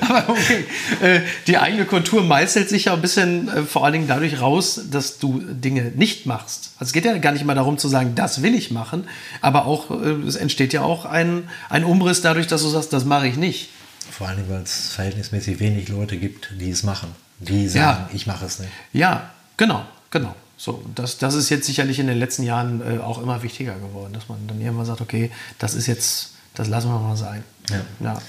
[0.00, 0.64] aber okay,
[1.00, 4.80] äh, die eigene Kontur meißelt sich ja ein bisschen äh, vor allen Dingen dadurch raus,
[4.90, 6.72] dass du Dinge nicht machst.
[6.78, 9.04] Also es geht ja gar nicht mal darum zu sagen, das will ich machen,
[9.40, 13.04] aber auch, äh, es entsteht ja auch ein, ein Umriss dadurch, dass du sagst, das
[13.04, 13.68] mache ich nicht.
[14.10, 18.10] Vor allem, weil es verhältnismäßig wenig Leute gibt, die es machen, die sagen, ja.
[18.12, 18.72] ich mache es nicht.
[18.92, 20.34] Ja, genau, genau.
[20.64, 24.12] So, das, das ist jetzt sicherlich in den letzten Jahren äh, auch immer wichtiger geworden,
[24.12, 27.42] dass man dann irgendwann sagt, okay, das ist jetzt, das lassen wir mal sein.
[27.68, 27.80] Ja.
[27.98, 28.22] ja.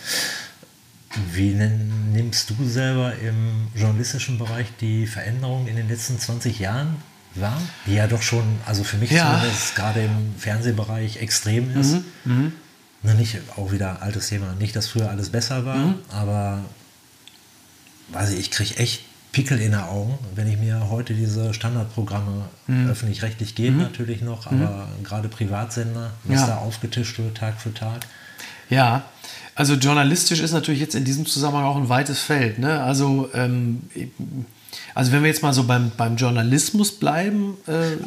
[1.32, 6.96] Wie nimmst du selber im journalistischen Bereich die Veränderungen in den letzten 20 Jahren
[7.36, 7.62] wahr?
[7.86, 9.38] Die ja doch schon, also für mich ja.
[9.38, 11.92] zumindest gerade im Fernsehbereich extrem ist.
[11.92, 12.34] Mhm.
[12.34, 12.52] Mhm.
[13.04, 15.96] Na, nicht, auch wieder altes Thema, nicht, dass früher alles besser war, mhm.
[16.10, 16.66] aber
[18.08, 19.02] weiß ich, ich kriege echt
[19.34, 22.90] Pickel in den Augen, wenn ich mir heute diese Standardprogramme mhm.
[22.90, 23.80] öffentlich-rechtlich geht mhm.
[23.80, 24.62] natürlich noch, mhm.
[24.62, 25.04] aber mhm.
[25.04, 26.48] gerade Privatsender, was ja.
[26.48, 28.06] da aufgetischt wird Tag für Tag.
[28.70, 29.04] Ja,
[29.56, 32.60] also journalistisch ist natürlich jetzt in diesem Zusammenhang auch ein weites Feld.
[32.60, 32.82] Ne?
[32.82, 33.82] Also, ähm,
[34.94, 37.98] also wenn wir jetzt mal so beim, beim Journalismus bleiben, äh,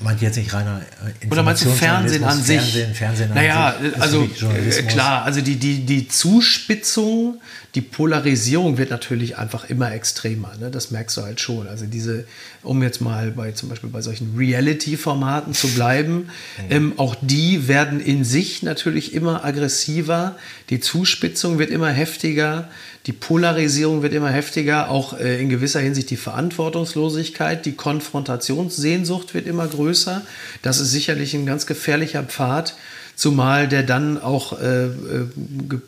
[0.00, 0.82] meint jetzt nicht reiner
[1.22, 2.60] äh, Oder meinst du Fernsehen an sich?
[2.60, 4.00] Fernsehen, Fernsehen an naja, sich.
[4.00, 7.40] also äh, klar, also die, die, die Zuspitzung,
[7.74, 10.52] die Polarisierung wird natürlich einfach immer extremer.
[10.60, 10.70] Ne?
[10.70, 11.68] Das merkst du halt schon.
[11.68, 12.26] Also diese,
[12.62, 16.14] um jetzt mal bei zum Beispiel bei solchen Reality-Formaten zu bleiben,
[16.58, 16.70] mhm.
[16.70, 20.36] ähm, auch die werden in sich natürlich immer aggressiver.
[20.70, 22.68] Die Zuspitzung wird immer heftiger.
[23.06, 29.46] Die Polarisierung wird immer heftiger, auch äh, in gewisser Hinsicht die Verantwortungslosigkeit, die Konfrontationssehnsucht wird
[29.46, 30.22] immer größer.
[30.62, 32.76] Das ist sicherlich ein ganz gefährlicher Pfad,
[33.16, 34.90] zumal der dann auch äh, äh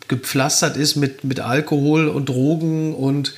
[0.07, 3.33] gepflastert ist mit, mit Alkohol und Drogen und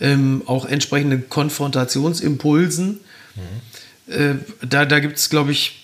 [0.00, 2.98] ähm, auch entsprechenden Konfrontationsimpulsen.
[3.36, 4.12] Mhm.
[4.12, 4.34] Äh,
[4.68, 5.80] da da gibt es, glaube ich,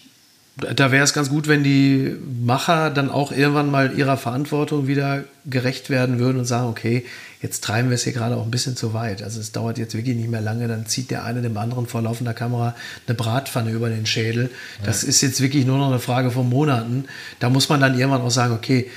[0.56, 5.24] da wäre es ganz gut, wenn die Macher dann auch irgendwann mal ihrer Verantwortung wieder
[5.44, 7.04] gerecht werden würden und sagen, okay,
[7.42, 9.22] jetzt treiben wir es hier gerade auch ein bisschen zu weit.
[9.22, 12.02] Also es dauert jetzt wirklich nicht mehr lange, dann zieht der eine dem anderen vor
[12.02, 12.74] laufender Kamera
[13.06, 14.50] eine Bratpfanne über den Schädel.
[14.84, 15.08] Das ja.
[15.08, 17.04] ist jetzt wirklich nur noch eine Frage von Monaten.
[17.40, 18.90] Da muss man dann irgendwann auch sagen, okay,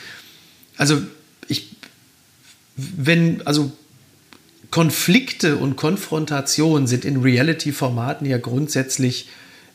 [0.78, 1.02] also
[1.48, 1.76] ich,
[2.76, 3.72] wenn, also
[4.72, 9.28] Konflikte und Konfrontationen sind in Reality-Formaten ja grundsätzlich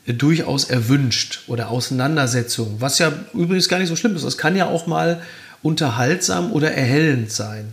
[0.07, 4.25] durchaus erwünscht oder Auseinandersetzungen, was ja übrigens gar nicht so schlimm ist.
[4.25, 5.23] Das kann ja auch mal
[5.63, 7.73] unterhaltsam oder erhellend sein.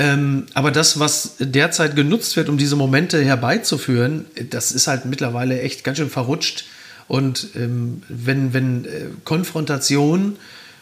[0.00, 5.60] Ähm, aber das, was derzeit genutzt wird, um diese Momente herbeizuführen, das ist halt mittlerweile
[5.60, 6.64] echt ganz schön verrutscht.
[7.06, 8.88] Und ähm, wenn, wenn äh,
[9.24, 10.36] Konfrontation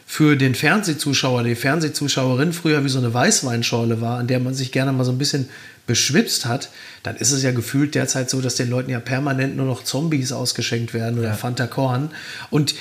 [0.06, 4.70] für den Fernsehzuschauer, die Fernsehzuschauerin früher wie so eine Weißweinschorle war, an der man sich
[4.70, 5.48] gerne mal so ein bisschen
[5.88, 6.70] beschwipst hat,
[7.02, 10.30] dann ist es ja gefühlt derzeit so, dass den Leuten ja permanent nur noch Zombies
[10.30, 11.34] ausgeschenkt werden oder ja.
[11.34, 12.10] Fanta Korn.
[12.50, 12.76] Und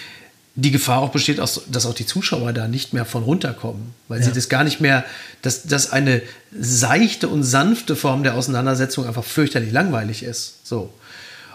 [0.60, 4.26] die Gefahr auch besteht, dass auch die Zuschauer da nicht mehr von runterkommen, weil ja.
[4.26, 5.06] sie das gar nicht mehr,
[5.44, 10.66] dass, dass eine seichte und sanfte Form der Auseinandersetzung einfach fürchterlich langweilig ist.
[10.68, 10.92] So.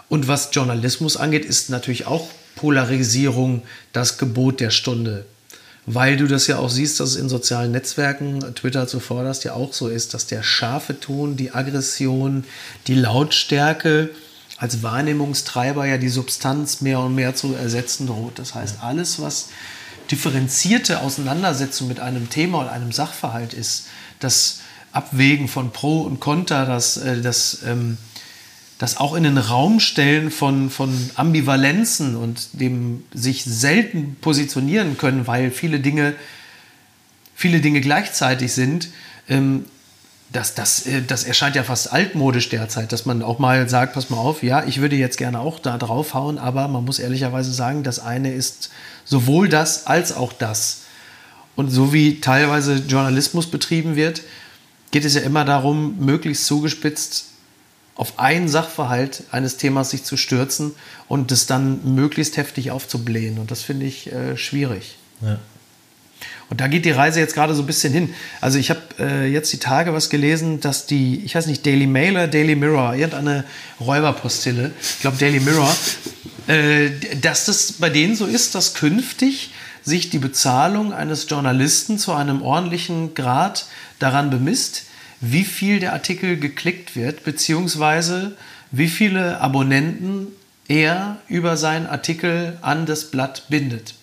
[0.07, 5.25] Und was Journalismus angeht, ist natürlich auch Polarisierung das Gebot der Stunde
[5.85, 9.73] weil du das ja auch siehst, dass es in sozialen Netzwerken, Twitter zuvorderst, ja auch
[9.73, 12.45] so ist, dass der scharfe Ton, die Aggression,
[12.87, 14.09] die Lautstärke
[14.57, 18.39] als Wahrnehmungstreiber ja die Substanz mehr und mehr zu ersetzen droht.
[18.39, 19.49] Das heißt, alles, was
[20.11, 23.87] differenzierte Auseinandersetzung mit einem Thema und einem Sachverhalt ist,
[24.19, 24.59] das
[24.91, 27.97] Abwägen von Pro und Contra, das, äh, das ähm,
[28.83, 35.25] das auch in den Raum stellen von, von Ambivalenzen und dem sich selten positionieren können,
[35.25, 36.15] weil viele Dinge,
[37.33, 38.89] viele Dinge gleichzeitig sind,
[39.29, 39.63] ähm,
[40.33, 44.09] das, das, äh, das erscheint ja fast altmodisch derzeit, dass man auch mal sagt, pass
[44.09, 47.83] mal auf, ja, ich würde jetzt gerne auch da draufhauen, aber man muss ehrlicherweise sagen,
[47.83, 48.69] das eine ist
[49.05, 50.81] sowohl das als auch das.
[51.55, 54.23] Und so wie teilweise Journalismus betrieben wird,
[54.91, 57.25] geht es ja immer darum, möglichst zugespitzt
[57.95, 60.73] auf einen Sachverhalt eines Themas sich zu stürzen
[61.07, 63.37] und das dann möglichst heftig aufzublähen.
[63.37, 64.97] Und das finde ich äh, schwierig.
[65.21, 65.37] Ja.
[66.53, 68.13] Und da geht die Reise jetzt gerade so ein bisschen hin.
[68.39, 71.87] Also ich habe äh, jetzt die Tage was gelesen, dass die, ich weiß nicht, Daily
[71.87, 73.43] Mail oder Daily Mirror, irgendeine
[73.79, 75.75] Räuberpostille, ich glaube Daily Mirror,
[76.45, 79.49] äh, dass das bei denen so ist, dass künftig
[79.81, 83.65] sich die Bezahlung eines Journalisten zu einem ordentlichen Grad
[83.97, 84.83] daran bemisst,
[85.21, 88.37] wie viel der Artikel geklickt wird, beziehungsweise
[88.69, 90.27] wie viele Abonnenten
[90.67, 93.95] er über seinen Artikel an das Blatt bindet.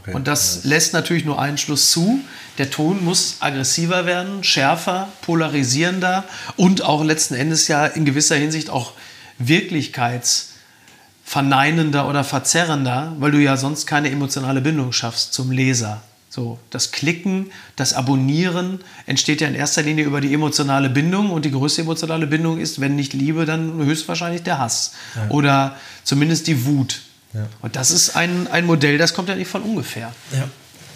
[0.00, 0.14] Okay.
[0.14, 2.20] Und das lässt natürlich nur einen Schluss zu.
[2.58, 6.24] Der Ton muss aggressiver werden, schärfer, polarisierender
[6.56, 8.92] und auch letzten Endes ja in gewisser Hinsicht auch
[9.38, 16.02] wirklichkeitsverneinender oder verzerrender, weil du ja sonst keine emotionale Bindung schaffst zum Leser.
[16.30, 21.44] So, das Klicken, das Abonnieren entsteht ja in erster Linie über die emotionale Bindung und
[21.44, 25.28] die größte emotionale Bindung ist, wenn nicht Liebe, dann höchstwahrscheinlich der Hass ja.
[25.30, 27.00] oder zumindest die Wut.
[27.34, 27.46] Ja.
[27.60, 30.12] Und das ist ein, ein Modell, das kommt ja nicht von ungefähr.
[30.32, 30.48] Ja.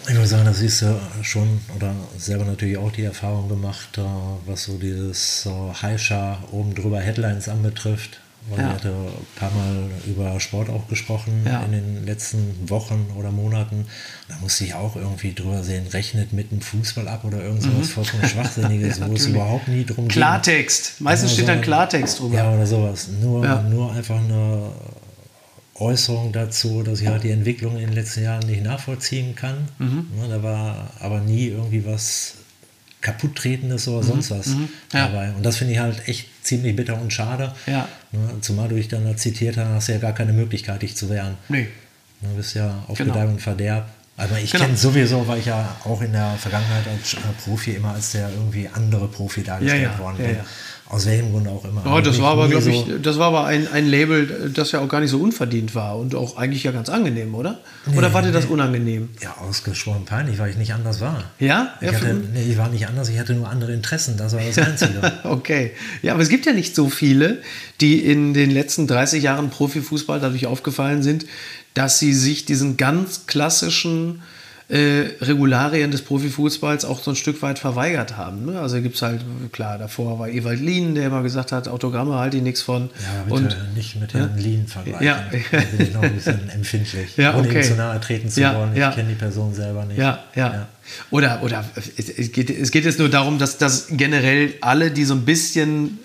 [0.05, 4.01] Ich würde sagen, das ist ja schon oder selber natürlich auch die Erfahrung gemacht, äh,
[4.45, 5.47] was so dieses
[5.81, 8.19] Heischer oben drüber Headlines anbetrifft.
[8.49, 8.67] Weil ja.
[8.67, 11.63] ich hatte ein paar Mal über Sport auch gesprochen ja.
[11.63, 13.85] in den letzten Wochen oder Monaten.
[14.27, 17.75] Da musste ich auch irgendwie drüber sehen, rechnet mit dem Fußball ab oder irgend sowas
[17.75, 17.83] mhm.
[17.85, 20.17] vollkommen Schwachsinniges, ja, wo es überhaupt nie drum geht.
[20.17, 20.99] Klartext.
[20.99, 22.35] Meistens steht dann Klartext drüber.
[22.35, 23.07] Ja, oder sowas.
[23.21, 24.71] Nur, nur einfach eine
[25.75, 29.67] Äußerung dazu, dass ich halt die Entwicklung in den letzten Jahren nicht nachvollziehen kann.
[29.79, 30.07] Mhm.
[30.29, 32.35] Da war aber nie irgendwie was
[33.01, 34.07] kaputttretendes oder mhm.
[34.07, 34.69] sonst was mhm.
[34.93, 35.07] ja.
[35.07, 35.31] dabei.
[35.33, 37.53] Und das finde ich halt echt ziemlich bitter und schade.
[37.65, 37.87] Ja.
[38.41, 41.09] Zumal du dich dann da zitiert hast, hast du ja gar keine Möglichkeit, dich zu
[41.09, 41.35] wehren.
[41.49, 41.67] Nee.
[42.21, 43.13] Du bist ja auf genau.
[43.13, 43.89] Gedeih und Verderb.
[44.15, 44.65] Aber ich genau.
[44.65, 48.69] kenne sowieso, weil ich ja auch in der Vergangenheit als Profi immer als der irgendwie
[48.71, 49.99] andere Profi dargestellt ja.
[49.99, 50.37] worden bin.
[50.93, 51.81] Aus welchem Grund auch immer.
[51.83, 54.87] Ja, das, war aber, so ich, das war aber ein, ein Label, das ja auch
[54.87, 57.61] gar nicht so unverdient war und auch eigentlich ja ganz angenehm, oder?
[57.87, 59.09] Nee, oder war dir das unangenehm?
[59.19, 61.23] Ja, ausgesprochen peinlich, weil ich nicht anders war.
[61.39, 61.73] Ja?
[61.81, 64.41] Ich, ja, hatte, nee, ich war nicht anders, ich hatte nur andere Interessen, das war
[64.45, 65.11] das Einzige.
[65.23, 65.71] okay.
[66.03, 67.41] Ja, aber es gibt ja nicht so viele,
[67.81, 71.25] die in den letzten 30 Jahren Profifußball dadurch aufgefallen sind,
[71.73, 74.21] dass sie sich diesen ganz klassischen
[74.69, 78.45] äh, Regularien des Profifußballs auch so ein Stück weit verweigert haben.
[78.45, 78.59] Ne?
[78.59, 79.21] Also gibt es halt,
[79.51, 82.89] klar, davor war Ewald Lien, der immer gesagt hat, Autogramme halte ich nichts von.
[82.99, 84.41] Ja, bitte und, nicht mit Herrn ja?
[84.41, 85.05] Lien vergleichen.
[85.05, 85.23] Ja.
[85.51, 88.57] Da bin ich noch ein bisschen empfindlich, ja, ohne ihm zu nahe treten zu ja,
[88.57, 88.73] wollen.
[88.73, 88.91] Ich ja.
[88.91, 89.97] kenne die Person selber nicht.
[89.97, 90.67] Ja, ja.
[91.11, 91.63] Oder, oder
[91.97, 95.99] es, geht, es geht jetzt nur darum, dass, dass generell alle, die so ein bisschen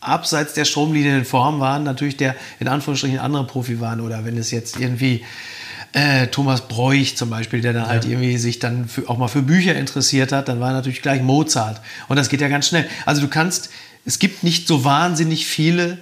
[0.00, 4.00] abseits der Stromlinien in Form waren, natürlich der in Anführungsstrichen andere Profi waren.
[4.00, 5.24] Oder wenn es jetzt irgendwie
[5.94, 8.10] äh, Thomas Bräuch zum Beispiel, der dann halt ja.
[8.10, 11.22] halt irgendwie sich dann für, auch mal für Bücher interessiert hat, dann war natürlich gleich
[11.22, 11.80] Mozart.
[12.08, 12.86] Und das geht ja ganz schnell.
[13.06, 13.70] Also du kannst,
[14.04, 15.98] es gibt nicht so wahnsinnig viele,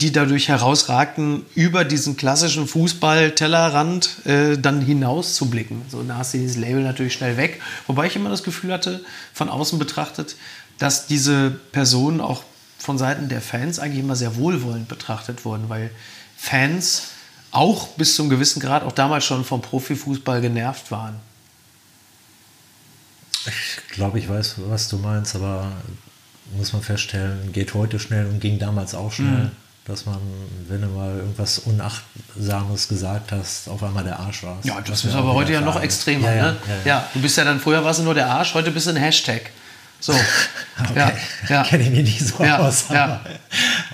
[0.00, 5.82] die dadurch herausragten, über diesen klassischen Fußball-Tellerrand äh, dann hinaus zu blicken.
[5.88, 7.60] So, da hast du dieses Label natürlich schnell weg.
[7.86, 10.36] Wobei ich immer das Gefühl hatte, von außen betrachtet,
[10.78, 12.44] dass diese Personen auch
[12.78, 15.90] von Seiten der Fans eigentlich immer sehr wohlwollend betrachtet wurden, weil
[16.36, 17.08] Fans
[17.52, 21.16] auch bis zum gewissen Grad auch damals schon vom Profifußball genervt waren.
[23.46, 25.72] Ich glaube, ich weiß, was du meinst, aber
[26.56, 29.50] muss man feststellen, geht heute schnell und ging damals auch schnell, mhm.
[29.86, 30.18] dass man,
[30.68, 34.58] wenn du mal irgendwas Unachtsames gesagt hast, auf einmal der Arsch war.
[34.64, 36.28] Ja, das, das ist aber heute ja noch extremer.
[36.28, 36.56] Ja, ja, ne?
[36.84, 38.90] ja, ja, du bist ja dann, früher warst du nur der Arsch, heute bist du
[38.90, 39.50] ein Hashtag.
[40.00, 40.12] So.
[40.80, 40.92] okay.
[40.96, 41.12] Ja,
[41.48, 41.62] ja.
[41.68, 42.86] Kenne ich mich nicht so aus.
[42.90, 43.20] Ja.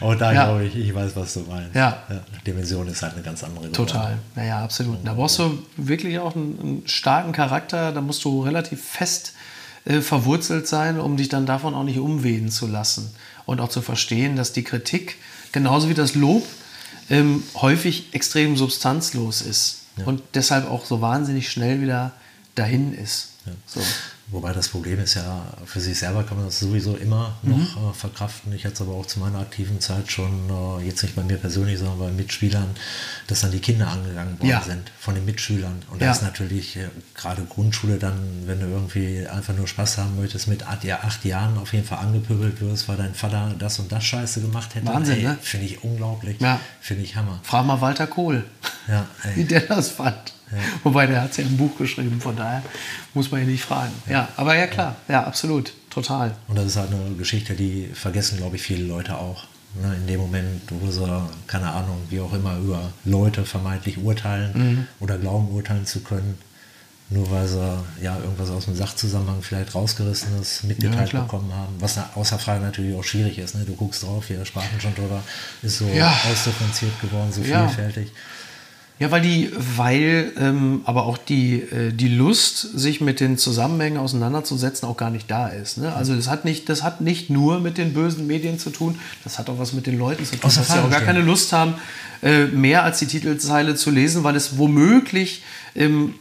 [0.01, 1.75] Und da glaube ich, ich weiß, was du meinst.
[1.75, 2.03] Ja.
[2.09, 2.21] ja.
[2.47, 3.73] Dimension ist halt eine ganz andere.
[3.73, 4.19] Total.
[4.35, 4.99] Naja, absolut.
[5.05, 7.93] Da brauchst du wirklich auch einen, einen starken Charakter.
[7.93, 9.33] Da musst du relativ fest
[9.85, 13.11] äh, verwurzelt sein, um dich dann davon auch nicht umwehen zu lassen.
[13.47, 15.17] Und auch zu verstehen, dass die Kritik,
[15.53, 16.47] genauso wie das Lob,
[17.09, 19.83] ähm, häufig extrem substanzlos ist.
[20.05, 22.13] Und deshalb auch so wahnsinnig schnell wieder
[22.55, 23.31] dahin ist.
[23.67, 23.81] So.
[24.29, 27.91] Wobei das Problem ist ja, für sich selber kann man das sowieso immer noch mhm.
[27.91, 28.53] äh, verkraften.
[28.53, 31.37] Ich hatte es aber auch zu meiner aktiven Zeit schon, äh, jetzt nicht bei mir
[31.37, 32.75] persönlich, sondern bei Mitspielern,
[33.29, 34.63] dass dann die Kinder angegangen worden ja.
[34.63, 35.81] sind von den Mitschülern.
[35.93, 36.09] Und ja.
[36.09, 40.49] das ist natürlich äh, gerade Grundschule dann, wenn du irgendwie einfach nur Spaß haben möchtest,
[40.49, 43.93] mit acht, ja, acht Jahren auf jeden Fall angepöbelt wirst, weil dein Vater das und
[43.93, 44.87] das Scheiße gemacht hätte.
[44.87, 45.39] Wahnsinn, ne?
[45.41, 46.41] Finde ich unglaublich.
[46.41, 46.59] Ja.
[46.81, 47.39] Finde ich Hammer.
[47.45, 48.45] Frag mal Walter Kohl,
[49.37, 50.36] wie der das fand.
[50.51, 50.59] Ja.
[50.85, 52.63] Wobei der hat es ja im Buch geschrieben, von daher
[53.15, 53.93] muss man ihn nicht fragen.
[54.07, 55.25] Ja, ja aber ja klar, ja.
[55.25, 56.35] absolut, total.
[56.49, 59.45] Und das ist halt eine Geschichte, die vergessen, glaube ich, viele Leute auch.
[59.83, 61.07] Ne, in dem Moment, wo sie,
[61.47, 64.87] keine Ahnung, wie auch immer, über Leute vermeintlich urteilen mhm.
[65.01, 66.39] oder glauben, urteilen zu können,
[67.11, 71.75] nur weil sie ja irgendwas aus dem Sachzusammenhang vielleicht rausgerissenes mitgeteilt ja, bekommen haben.
[71.79, 73.55] Was außer Frage natürlich auch schwierig ist.
[73.55, 73.65] Ne?
[73.65, 75.23] Du guckst drauf, wir sprachen schon drüber,
[75.63, 76.13] ist so ja.
[76.31, 77.69] ausdifferenziert geworden, so ja.
[77.69, 78.09] vielfältig.
[78.09, 78.13] Ja,
[79.11, 84.89] weil die, weil ähm, aber auch die, äh, die Lust, sich mit den Zusammenhängen auseinanderzusetzen,
[84.89, 85.77] auch gar nicht da ist.
[85.77, 85.95] Ne?
[85.95, 89.39] Also das hat, nicht, das hat nicht nur mit den bösen Medien zu tun, das
[89.39, 91.75] hat auch was mit den Leuten zu tun, dass sie auch gar keine Lust haben,
[92.23, 95.43] äh, mehr als die Titelzeile zu lesen, weil es womöglich
[95.77, 96.15] ähm,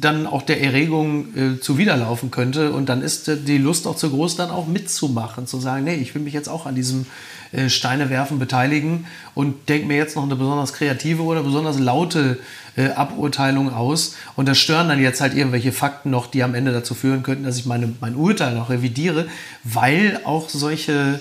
[0.00, 2.72] dann auch der Erregung äh, zuwiderlaufen könnte.
[2.72, 5.94] Und dann ist äh, die Lust auch zu groß, dann auch mitzumachen, zu sagen, nee,
[5.94, 7.06] ich will mich jetzt auch an diesem
[7.52, 12.38] äh, Steine werfen beteiligen und denke mir jetzt noch eine besonders kreative oder besonders laute
[12.76, 14.16] äh, Aburteilung aus.
[14.34, 17.44] Und das stören dann jetzt halt irgendwelche Fakten noch, die am Ende dazu führen könnten,
[17.44, 19.26] dass ich meine, mein Urteil noch revidiere,
[19.64, 21.20] weil auch solche,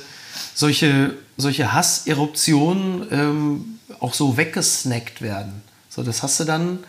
[0.53, 3.65] solche, solche Hasseruptionen ähm,
[3.99, 5.61] auch so weggesnackt werden.
[5.89, 6.79] So, das hast du dann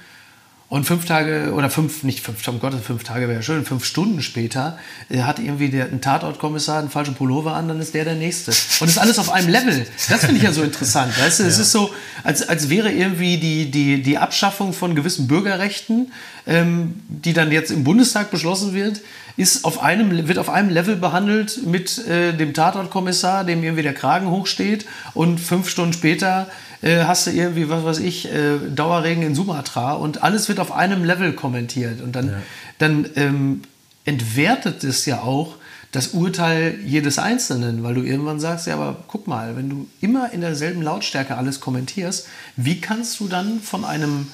[0.69, 4.21] und fünf Tage, oder fünf, nicht fünf, um Gottes, fünf Tage wäre schön, fünf Stunden
[4.21, 8.17] später äh, hat irgendwie der, ein Tatortkommissar einen falschen Pullover an, dann ist der der
[8.17, 8.51] Nächste.
[8.51, 9.87] Und das ist alles auf einem Level.
[10.09, 11.13] Das finde ich ja so interessant.
[11.21, 11.49] Weißt du, ja.
[11.49, 11.91] es ist so,
[12.25, 16.11] als, als wäre irgendwie die, die, die Abschaffung von gewissen Bürgerrechten,
[16.49, 19.01] ähm, die dann jetzt im Bundestag beschlossen wird,
[19.37, 23.95] ist auf einem, wird auf einem Level behandelt mit äh, dem Tatortkommissar, dem irgendwie der
[23.95, 26.49] Kragen hochsteht und fünf Stunden später
[26.83, 30.73] äh, hast du irgendwie, was weiß ich, äh, Dauerregen in Sumatra und alles wird auf
[30.73, 32.01] einem Level kommentiert.
[32.01, 32.43] Und dann, ja.
[32.79, 33.63] dann ähm,
[34.05, 35.57] entwertet es ja auch
[35.93, 40.33] das Urteil jedes Einzelnen, weil du irgendwann sagst, ja, aber guck mal, wenn du immer
[40.33, 44.29] in derselben Lautstärke alles kommentierst, wie kannst du dann von einem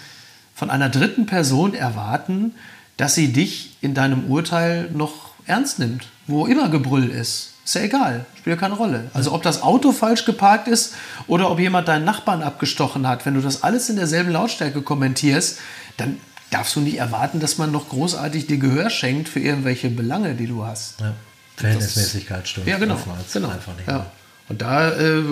[0.55, 2.55] von einer dritten Person erwarten,
[2.96, 7.51] dass sie dich in deinem Urteil noch ernst nimmt, wo immer Gebrüll ist?
[7.64, 9.05] Ist ja egal, spielt ja keine Rolle.
[9.14, 10.94] Also ob das Auto falsch geparkt ist
[11.29, 15.59] oder ob jemand deinen Nachbarn abgestochen hat, wenn du das alles in derselben Lautstärke kommentierst,
[15.96, 16.18] dann
[16.51, 20.48] darfst du nicht erwarten, dass man noch großartig dir Gehör schenkt für irgendwelche Belange, die
[20.48, 21.01] du hast.
[21.01, 21.14] Ja.
[21.57, 22.66] Verhältnismäßigkeit stimmt.
[22.66, 22.98] Ja, genau.
[23.33, 23.48] genau.
[23.48, 24.11] Einfach nicht ja.
[24.48, 25.22] Und da, äh,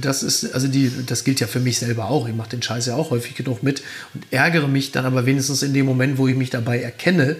[0.00, 2.26] das ist, also die, das gilt ja für mich selber auch.
[2.26, 3.82] Ich mache den Scheiß ja auch häufig genug mit
[4.14, 7.36] und ärgere mich dann aber wenigstens in dem Moment, wo ich mich dabei erkenne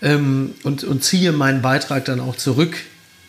[0.00, 2.76] ähm, und, und ziehe meinen Beitrag dann auch zurück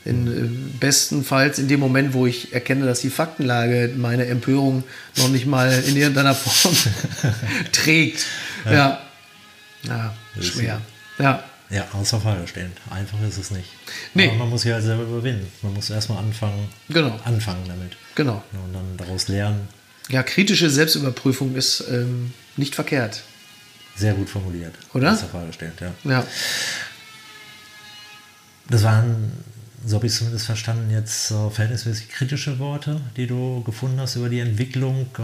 [0.07, 4.83] in, äh, bestenfalls in dem Moment, wo ich erkenne, dass die Faktenlage meine Empörung
[5.17, 6.75] noch nicht mal in irgendeiner Form
[7.71, 8.25] trägt.
[8.65, 8.71] Ja.
[8.71, 9.01] Ja,
[9.83, 10.81] ja schwer.
[11.19, 11.43] Ja.
[11.69, 12.71] Ja, außer Frage stehen.
[12.89, 13.67] Einfach ist es nicht.
[14.13, 14.29] Nee.
[14.29, 15.51] Aber man muss sich halt selber überwinden.
[15.61, 17.19] Man muss erstmal anfangen, genau.
[17.25, 17.97] anfangen damit.
[18.15, 18.41] Genau.
[18.53, 19.67] Und dann daraus lernen.
[20.07, 23.21] Ja, kritische Selbstüberprüfung ist ähm, nicht verkehrt.
[23.97, 24.75] Sehr gut formuliert.
[24.93, 25.11] Oder?
[25.11, 25.91] Außer Frage stehen, ja.
[26.09, 26.27] Ja.
[28.69, 29.33] Das waren
[29.85, 34.15] so habe ich es zumindest verstanden, jetzt äh, verhältnismäßig kritische Worte, die du gefunden hast
[34.15, 35.07] über die Entwicklung.
[35.17, 35.21] Äh,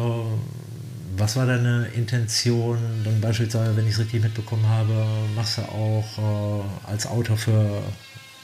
[1.18, 2.78] was war deine Intention?
[3.04, 7.84] Dann beispielsweise, wenn ich es richtig mitbekommen habe, machst du auch äh, als Autor für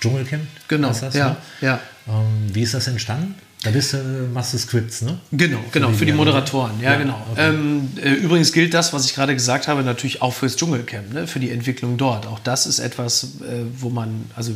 [0.02, 0.44] Dschungelcamp?
[0.68, 1.36] Genau, das, ja, ne?
[1.62, 1.80] ja.
[2.08, 3.36] Ähm, wie ist das entstanden?
[3.64, 3.98] Da bist du,
[4.34, 5.18] machst du Scripts, ne?
[5.34, 7.22] Genau, für genau, die, für die Moderatoren, ja, ja genau.
[7.32, 7.50] Okay.
[7.50, 11.28] Ähm, äh, übrigens gilt das, was ich gerade gesagt habe, natürlich auch fürs Dschungelcamp, ne?
[11.28, 12.26] für die Entwicklung dort.
[12.26, 14.54] Auch das ist etwas, äh, wo man, also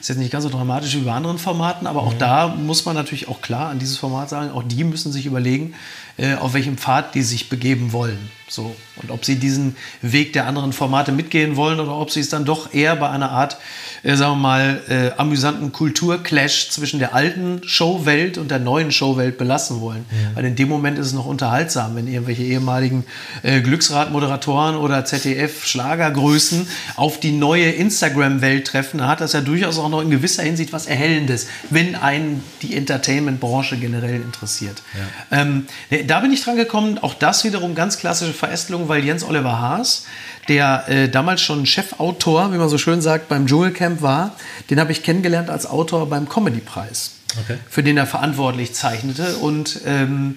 [0.00, 2.18] ist jetzt nicht ganz so dramatisch wie bei anderen Formaten, aber auch mhm.
[2.18, 5.74] da muss man natürlich auch klar an dieses Format sagen, auch die müssen sich überlegen,
[6.16, 8.30] äh, auf welchem Pfad die sich begeben wollen.
[8.50, 8.74] So.
[8.96, 12.44] Und ob sie diesen Weg der anderen Formate mitgehen wollen oder ob sie es dann
[12.44, 13.56] doch eher bei einer Art,
[14.02, 19.38] äh, sagen wir mal, äh, amüsanten Kulturclash zwischen der alten Showwelt und der neuen Showwelt
[19.38, 20.04] belassen wollen.
[20.10, 20.34] Mhm.
[20.36, 23.04] Weil in dem Moment ist es noch unterhaltsam, wenn irgendwelche ehemaligen
[23.42, 28.98] äh, Glücksrad-Moderatoren oder ZDF-Schlagergrößen auf die neue Instagram-Welt treffen.
[28.98, 32.74] Dann hat das ja durchaus auch noch in gewisser Hinsicht was Erhellendes, wenn einen die
[32.74, 34.82] Entertainment-Branche generell interessiert.
[35.30, 35.40] Ja.
[35.40, 35.66] Ähm,
[36.06, 40.06] da bin ich dran gekommen, auch das wiederum ganz klassische Verästelung, weil Jens Oliver Haas,
[40.48, 44.36] der äh, damals schon Chefautor, wie man so schön sagt, beim Dschungelcamp war,
[44.68, 47.58] den habe ich kennengelernt als Autor beim Comedy-Preis, okay.
[47.68, 49.36] für den er verantwortlich zeichnete.
[49.36, 50.36] Und, ähm,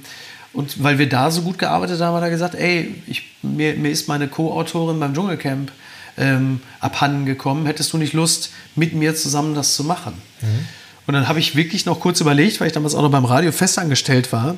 [0.54, 3.91] und weil wir da so gut gearbeitet haben, hat er gesagt, ey, ich, mir, mir
[3.91, 5.71] ist meine Co-Autorin beim Dschungelcamp
[6.17, 7.65] ähm, abhanden gekommen.
[7.65, 10.13] Hättest du nicht Lust, mit mir zusammen das zu machen?
[10.41, 10.67] Mhm.
[11.06, 13.52] Und dann habe ich wirklich noch kurz überlegt, weil ich damals auch noch beim Radio
[13.52, 14.56] festangestellt war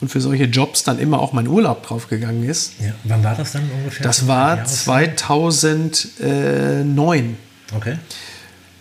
[0.00, 2.74] und für solche Jobs dann immer auch mein Urlaub draufgegangen ist.
[2.80, 2.92] Ja.
[3.04, 4.04] Wann war das dann ungefähr?
[4.04, 7.36] Das war 2009.
[7.74, 7.96] Okay.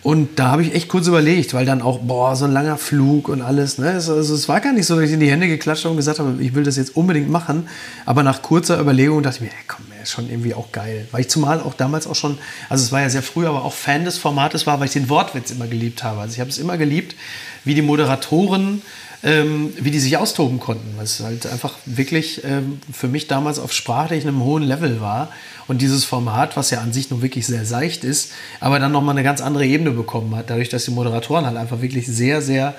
[0.04, 3.28] Und da habe ich echt kurz überlegt, weil dann auch, boah, so ein langer Flug
[3.28, 3.80] und alles.
[3.80, 3.90] Ne?
[3.90, 6.20] Also, es war gar nicht so, dass ich in die Hände geklatscht habe und gesagt
[6.20, 7.68] habe, ich will das jetzt unbedingt machen.
[8.06, 11.08] Aber nach kurzer Überlegung dachte ich mir, hey, komm, ist schon irgendwie auch geil.
[11.12, 12.38] Weil ich zumal auch damals auch schon,
[12.70, 15.10] also es war ja sehr früh, aber auch Fan des Formates war, weil ich den
[15.10, 16.22] Wortwitz immer geliebt habe.
[16.22, 17.16] Also ich habe es immer geliebt,
[17.64, 18.84] wie die Moderatoren
[19.26, 20.94] ähm, wie die sich austoben konnten.
[20.98, 25.30] Was halt einfach wirklich ähm, für mich damals auf sprachlich einem hohen Level war.
[25.68, 29.16] Und dieses Format, was ja an sich nur wirklich sehr seicht ist, aber dann nochmal
[29.16, 32.76] eine ganz andere Ebene bekommen hat, dadurch, dass die Moderatoren halt einfach wirklich sehr, sehr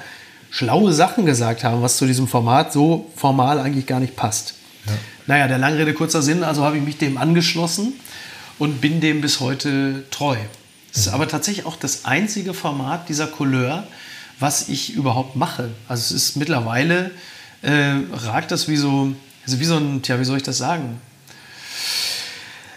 [0.51, 4.55] schlaue Sachen gesagt haben, was zu diesem Format so formal eigentlich gar nicht passt.
[4.87, 4.93] Ja.
[5.27, 7.95] Naja, der Langrede kurzer Sinn, also habe ich mich dem angeschlossen
[8.61, 10.37] und bin dem bis heute treu.
[10.93, 11.15] Es ist mhm.
[11.15, 13.85] aber tatsächlich auch das einzige Format dieser Couleur,
[14.39, 15.71] was ich überhaupt mache.
[15.89, 17.11] Also es ist mittlerweile,
[17.63, 19.13] äh, ragt das wie so,
[19.45, 21.01] also wie so ein, tja, wie soll ich das sagen?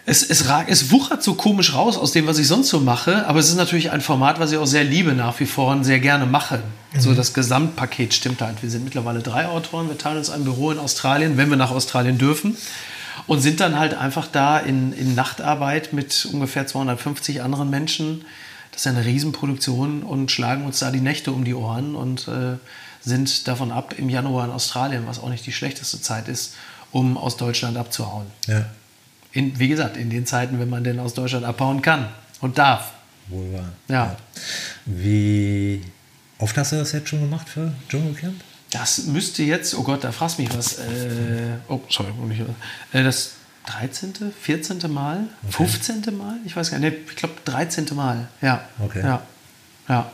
[0.05, 3.39] Es, es, es wuchert so komisch raus aus dem, was ich sonst so mache, aber
[3.39, 5.99] es ist natürlich ein Format, was ich auch sehr liebe nach wie vor und sehr
[5.99, 6.64] gerne mache.
[6.93, 6.99] Mhm.
[6.99, 8.64] So das Gesamtpaket stimmt halt.
[8.64, 11.70] Wir sind mittlerweile drei Autoren, wir teilen uns ein Büro in Australien, wenn wir nach
[11.70, 12.57] Australien dürfen
[13.28, 18.26] und sind dann halt einfach da in, in Nachtarbeit mit ungefähr 250 anderen Menschen.
[18.80, 22.56] Das ist eine Riesenproduktion und schlagen uns da die Nächte um die Ohren und äh,
[23.02, 26.54] sind davon ab im Januar in Australien, was auch nicht die schlechteste Zeit ist,
[26.94, 28.28] um aus Deutschland abzuhauen.
[28.48, 28.68] Ja.
[29.34, 32.08] In, wie gesagt, in den Zeiten, wenn man denn aus Deutschland abhauen kann
[32.40, 32.94] und darf.
[33.28, 33.70] Wohl wahr.
[33.90, 33.96] Ja.
[33.96, 34.18] ja.
[34.86, 35.82] Wie
[36.38, 38.42] oft hast du das jetzt schon gemacht für Dschungelcamp?
[38.72, 40.78] Das müsste jetzt, oh Gott, da fragst mich was.
[40.78, 42.14] Äh, oh, sorry,
[42.94, 43.32] äh, das
[43.70, 44.92] 13., 14.
[44.92, 45.68] Mal, okay.
[45.68, 46.18] 15.
[46.18, 47.88] Mal, ich weiß gar nicht, ich glaube 13.
[47.94, 48.64] Mal, ja.
[48.80, 49.02] Okay.
[49.04, 49.22] Ja,
[49.88, 50.12] ja.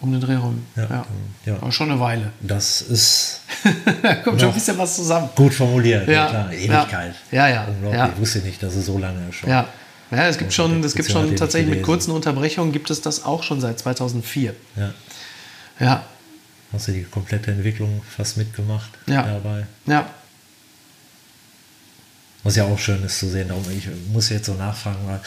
[0.00, 0.66] Um den Dreh rum.
[0.76, 1.06] Ja, ja.
[1.46, 1.56] ja.
[1.56, 2.30] Aber schon eine Weile.
[2.40, 3.40] Das ist.
[4.24, 5.30] Kommt schon ein bisschen was zusammen.
[5.34, 6.52] Gut formuliert, ja, klar.
[6.52, 7.14] Ewigkeit.
[7.30, 7.64] Ja, ja.
[7.64, 7.98] Unglaublich.
[7.98, 8.08] Ja.
[8.08, 9.48] Ich wusste nicht, dass es so lange schon.
[9.48, 9.66] Ja.
[10.10, 13.42] Ja, es gibt schon, es gibt schon tatsächlich mit kurzen Unterbrechungen gibt es das auch
[13.42, 14.54] schon seit 2004.
[14.76, 14.90] Ja.
[15.80, 16.04] Ja.
[16.72, 19.22] Hast du die komplette Entwicklung fast mitgemacht ja.
[19.22, 19.66] dabei?
[19.86, 20.06] Ja.
[22.44, 23.50] Was ja auch schön ist zu sehen.
[23.76, 25.20] Ich muss jetzt so nachfragen, weil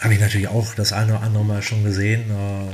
[0.00, 2.30] habe ich natürlich auch das eine oder andere Mal schon gesehen.
[2.30, 2.72] Äh,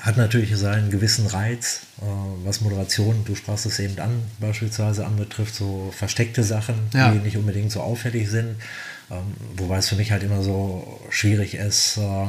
[0.00, 2.04] hat natürlich seinen gewissen Reiz, äh,
[2.44, 7.10] was Moderation, du sprachst es eben an, beispielsweise anbetrifft, so versteckte Sachen, ja.
[7.10, 8.56] die nicht unbedingt so auffällig sind.
[9.10, 12.26] Ähm, wobei es für mich halt immer so schwierig ist, äh,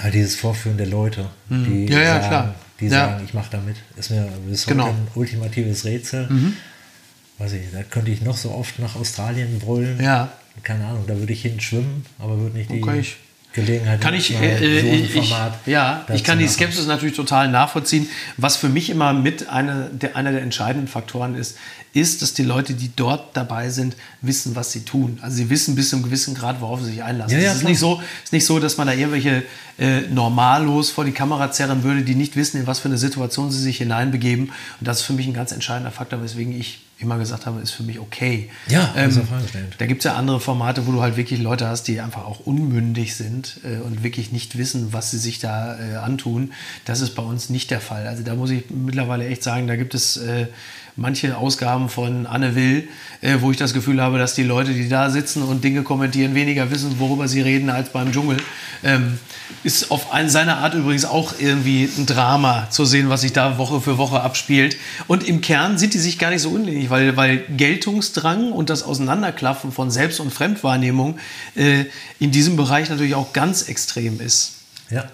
[0.00, 1.64] halt dieses Vorführen der Leute, mhm.
[1.64, 2.54] die ja, ja, sagen, klar.
[2.80, 3.08] Die ja.
[3.08, 3.76] sagen, ich mache damit.
[3.96, 4.86] Ist mir bis genau.
[4.86, 6.28] heute ein ultimatives Rätsel.
[6.28, 6.56] Mhm.
[7.38, 10.02] Weiß ich, da könnte ich noch so oft nach Australien brüllen.
[10.02, 10.30] Ja.
[10.62, 13.02] Keine Ahnung, da würde ich hin schwimmen, aber würde nicht die okay,
[13.52, 15.34] Gelegenheit kann ich, äh, so ich, ich,
[15.66, 18.08] ja, ich kann die Skepsis natürlich total nachvollziehen.
[18.36, 21.56] Was für mich immer mit einer der, einer der entscheidenden Faktoren ist,
[21.92, 25.18] ist, dass die Leute, die dort dabei sind, wissen, was sie tun.
[25.22, 27.36] Also sie wissen bis zu einem gewissen Grad, worauf sie sich einlassen.
[27.36, 29.42] Ja, ja, es ist nicht, so, ist nicht so, dass man da irgendwelche
[29.78, 33.50] äh, Normalos vor die Kamera zerren würde, die nicht wissen, in was für eine Situation
[33.50, 34.46] sie sich hineinbegeben.
[34.46, 37.70] Und das ist für mich ein ganz entscheidender Faktor, weswegen ich immer gesagt habe, ist
[37.70, 38.50] für mich okay.
[38.68, 39.26] Ja, ähm,
[39.78, 42.40] da gibt es ja andere Formate, wo du halt wirklich Leute hast, die einfach auch
[42.40, 46.52] unmündig sind äh, und wirklich nicht wissen, was sie sich da äh, antun.
[46.84, 48.06] Das ist bei uns nicht der Fall.
[48.06, 50.48] Also da muss ich mittlerweile echt sagen, da gibt es äh,
[51.00, 52.86] manche Ausgaben von Anne Will,
[53.22, 56.34] äh, wo ich das Gefühl habe, dass die Leute, die da sitzen und Dinge kommentieren,
[56.34, 58.36] weniger wissen, worüber sie reden, als beim Dschungel.
[58.84, 59.18] Ähm,
[59.64, 63.56] ist auf eine, seine Art übrigens auch irgendwie ein Drama zu sehen, was sich da
[63.56, 64.76] Woche für Woche abspielt.
[65.06, 68.82] Und im Kern sind die sich gar nicht so unähnlich, weil, weil Geltungsdrang und das
[68.82, 71.18] Auseinanderklaffen von Selbst- und Fremdwahrnehmung
[71.56, 71.86] äh,
[72.18, 74.52] in diesem Bereich natürlich auch ganz extrem ist.
[74.90, 75.04] Ja.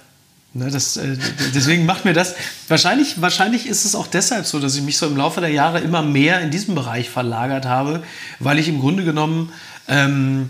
[0.57, 1.17] Ne, das, äh,
[1.55, 2.35] deswegen macht mir das.
[2.69, 5.81] Wahrscheinlich, wahrscheinlich ist es auch deshalb so, dass ich mich so im Laufe der Jahre
[5.81, 8.03] immer mehr in diesem Bereich verlagert habe,
[8.39, 9.53] weil ich im Grunde genommen
[9.87, 10.49] ähm,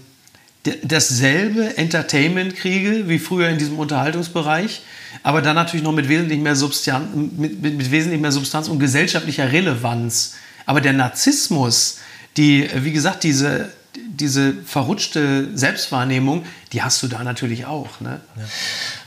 [0.84, 4.82] dasselbe Entertainment kriege wie früher in diesem Unterhaltungsbereich,
[5.24, 8.78] aber dann natürlich noch mit wesentlich mehr Substanz, mit, mit, mit wesentlich mehr Substanz und
[8.78, 10.34] gesellschaftlicher Relevanz.
[10.66, 11.98] Aber der Narzissmus,
[12.36, 18.00] die, wie gesagt, diese, diese verrutschte Selbstwahrnehmung, die hast du da natürlich auch.
[18.00, 18.20] Ne?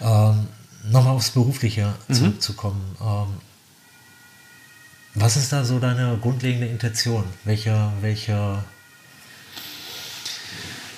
[0.01, 0.31] Ja.
[0.31, 0.47] Ähm
[0.83, 2.13] nochmal aufs Berufliche mhm.
[2.13, 2.95] zurückzukommen.
[3.01, 3.27] Ähm,
[5.15, 7.23] was ist da so deine grundlegende Intention?
[7.43, 8.63] Welche, welche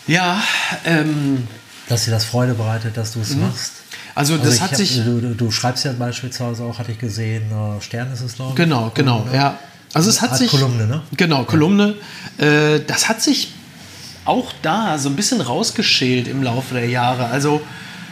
[0.08, 0.42] ja,
[0.86, 1.48] ähm,
[1.88, 3.42] dass dir das Freude bereitet, dass du es mhm.
[3.42, 3.74] machst.
[4.14, 5.04] Also das also hat hab, sich.
[5.04, 8.56] Du, du, schreibst ja beispielsweise auch, hatte ich gesehen, äh, Stern ist es, glaube ich.
[8.58, 9.58] Genau, genau, ja.
[9.94, 10.52] Also es hat Art sich.
[10.52, 11.02] Kolumne, ne?
[11.16, 11.96] Genau, Kolumne.
[12.38, 12.46] Ja.
[12.46, 13.54] Äh, das hat sich
[14.26, 17.28] auch da so ein bisschen rausgeschält im Laufe der Jahre.
[17.28, 17.62] Also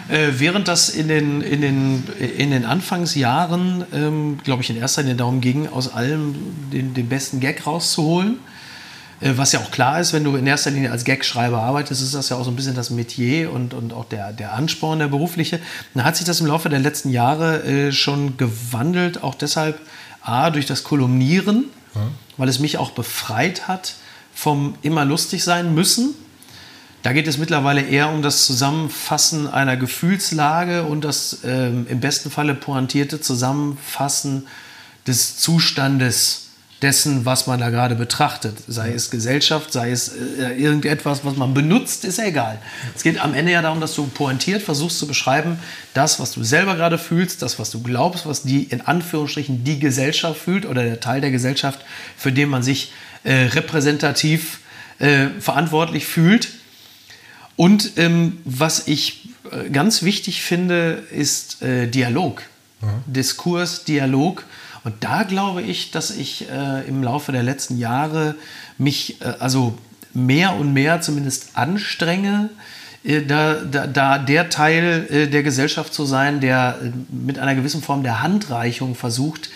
[0.10, 2.03] äh, während das in den, in den,
[2.38, 6.36] in den Anfangsjahren, ähm, glaube ich, in erster Linie darum ging, aus allem
[6.74, 8.39] den, den besten Gag rauszuholen.
[9.22, 12.16] Äh, was ja auch klar ist, wenn du in erster Linie als Gagschreiber arbeitest, ist
[12.16, 15.07] das ja auch so ein bisschen das Metier und, und auch der, der Ansporn, der
[15.07, 15.60] berufliche.
[15.93, 19.80] Dann hat sich das im Laufe der letzten Jahre äh, schon gewandelt, auch deshalb
[20.22, 21.99] A, durch das Kolumnieren, mhm.
[22.38, 23.95] weil es mich auch befreit hat
[24.34, 26.16] vom immer lustig sein müssen.
[27.02, 32.30] Da geht es mittlerweile eher um das Zusammenfassen einer Gefühlslage und das ähm, im besten
[32.30, 34.47] Falle pointierte Zusammenfassen
[35.08, 36.47] des Zustandes
[36.82, 38.58] dessen, was man da gerade betrachtet.
[38.68, 42.60] Sei es Gesellschaft, sei es äh, irgendetwas, was man benutzt, ist egal.
[42.95, 45.60] Es geht am Ende ja darum, dass du pointiert versuchst zu beschreiben,
[45.93, 49.80] das, was du selber gerade fühlst, das, was du glaubst, was die in Anführungsstrichen die
[49.80, 51.80] Gesellschaft fühlt oder der Teil der Gesellschaft,
[52.18, 52.91] für den man sich
[53.24, 54.60] äh, repräsentativ
[55.00, 56.59] äh, verantwortlich fühlt
[57.60, 62.43] und ähm, was ich äh, ganz wichtig finde, ist äh, Dialog.
[62.80, 63.14] Mhm.
[63.14, 64.45] Diskurs, Dialog.
[64.86, 68.36] Und da glaube ich, dass ich äh, im Laufe der letzten Jahre
[68.78, 69.78] mich äh, also
[70.14, 72.49] mehr und mehr zumindest anstrenge,
[73.03, 76.80] äh, da, da, da, der Teil äh, der Gesellschaft zu sein, der
[77.10, 79.49] mit einer gewissen Form der Handreichung versucht,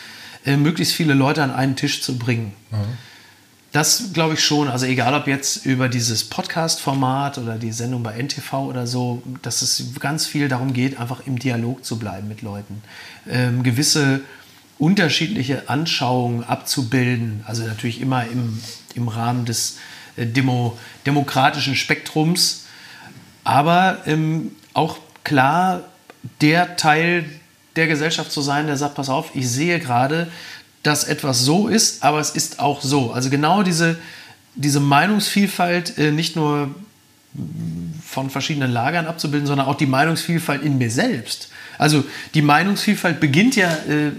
[0.43, 2.51] möglichst viele Leute an einen Tisch zu bringen.
[2.70, 2.97] Mhm.
[3.74, 4.67] Das glaube ich schon.
[4.67, 9.63] Also egal ob jetzt über dieses Podcast-Format oder die Sendung bei NTV oder so, dass
[9.63, 12.84] es ganz viel darum geht, einfach im Dialog zu bleiben mit Leuten.
[13.28, 14.21] Ähm, gewisse
[14.78, 17.43] unterschiedliche Anschauungen abzubilden.
[17.47, 18.61] Also natürlich immer im,
[18.93, 19.80] im Rahmen des
[20.17, 22.65] äh, Demo, demokratischen Spektrums.
[23.43, 25.82] Aber ähm, auch klar
[26.41, 27.26] der Teil
[27.76, 30.28] der Gesellschaft zu sein, der sagt, pass auf, ich sehe gerade,
[30.84, 33.11] dass etwas so ist, aber es ist auch so.
[33.11, 33.97] Also genau diese,
[34.55, 36.69] diese Meinungsvielfalt äh, nicht nur
[38.05, 41.49] von verschiedenen Lagern abzubilden, sondern auch die Meinungsvielfalt in mir selbst.
[41.79, 42.03] Also
[42.36, 44.11] die Meinungsvielfalt beginnt ja äh,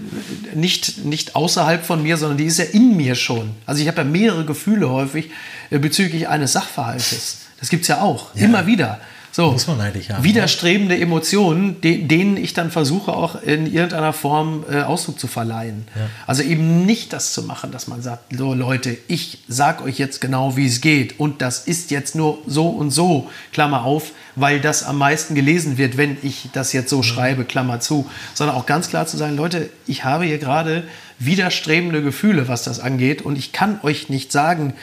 [0.53, 3.51] nicht, nicht außerhalb von mir, sondern die ist ja in mir schon.
[3.65, 5.29] Also ich habe ja mehrere Gefühle häufig
[5.69, 7.37] äh, bezüglich eines Sachverhaltes.
[7.59, 8.45] Das gibt es ja auch, ja.
[8.45, 8.99] immer wieder.
[9.35, 10.23] So, Muss man eigentlich haben.
[10.23, 15.85] Widerstrebende Emotionen, de denen ich dann versuche auch in irgendeiner Form äh, Ausdruck zu verleihen.
[15.93, 16.07] Ja.
[16.25, 20.21] Also eben nicht das zu machen, dass man sagt, so Leute, ich sag euch jetzt
[20.21, 24.61] genau, wie es geht und das ist jetzt nur so und so, Klammer auf, weil
[24.61, 27.03] das am meisten gelesen wird, wenn ich das jetzt so mhm.
[27.03, 30.85] schreibe, Klammer zu, sondern auch ganz klar zu sagen, Leute, ich habe hier gerade
[31.19, 34.75] widerstrebende Gefühle, was das angeht und ich kann euch nicht sagen,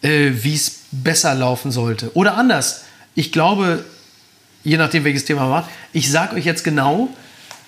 [0.00, 2.16] äh, wie es besser laufen sollte.
[2.16, 2.85] Oder anders,
[3.16, 3.84] ich glaube,
[4.62, 7.08] je nachdem, welches Thema man macht, ich sage euch jetzt genau,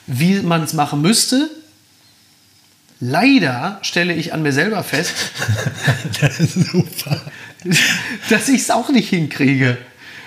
[0.07, 1.51] wie man es machen müsste.
[3.01, 5.15] Leider stelle ich an mir selber fest,
[8.29, 9.79] dass ich es auch nicht hinkriege.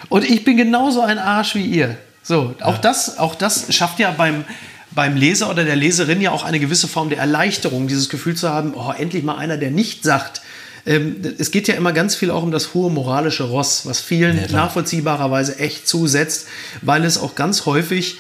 [0.10, 1.98] Und ich bin genauso ein Arsch wie ihr.
[2.24, 2.82] So, auch, ja.
[2.82, 4.46] das, auch das schafft ja beim,
[4.92, 8.50] beim Leser oder der Leserin ja auch eine gewisse Form der Erleichterung, dieses Gefühl zu
[8.50, 10.41] haben, oh, endlich mal einer, der nicht sagt,
[10.86, 14.38] ähm, es geht ja immer ganz viel auch um das hohe moralische Ross, was vielen
[14.38, 16.48] ja, nachvollziehbarerweise echt zusetzt,
[16.82, 18.18] weil es auch ganz häufig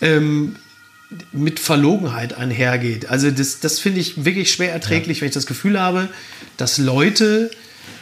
[0.00, 0.56] ähm,
[1.32, 3.08] mit Verlogenheit einhergeht.
[3.10, 5.22] Also das, das finde ich wirklich schwer erträglich, ja.
[5.22, 6.08] wenn ich das Gefühl habe,
[6.56, 7.50] dass Leute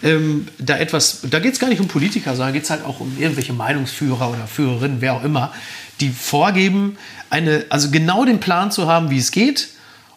[0.02, 3.00] ähm, da etwas, da geht es gar nicht um Politiker, sondern geht es halt auch
[3.00, 5.52] um irgendwelche Meinungsführer oder Führerinnen, wer auch immer,
[6.00, 6.96] die vorgeben,
[7.30, 9.68] eine, also genau den Plan zu haben, wie es geht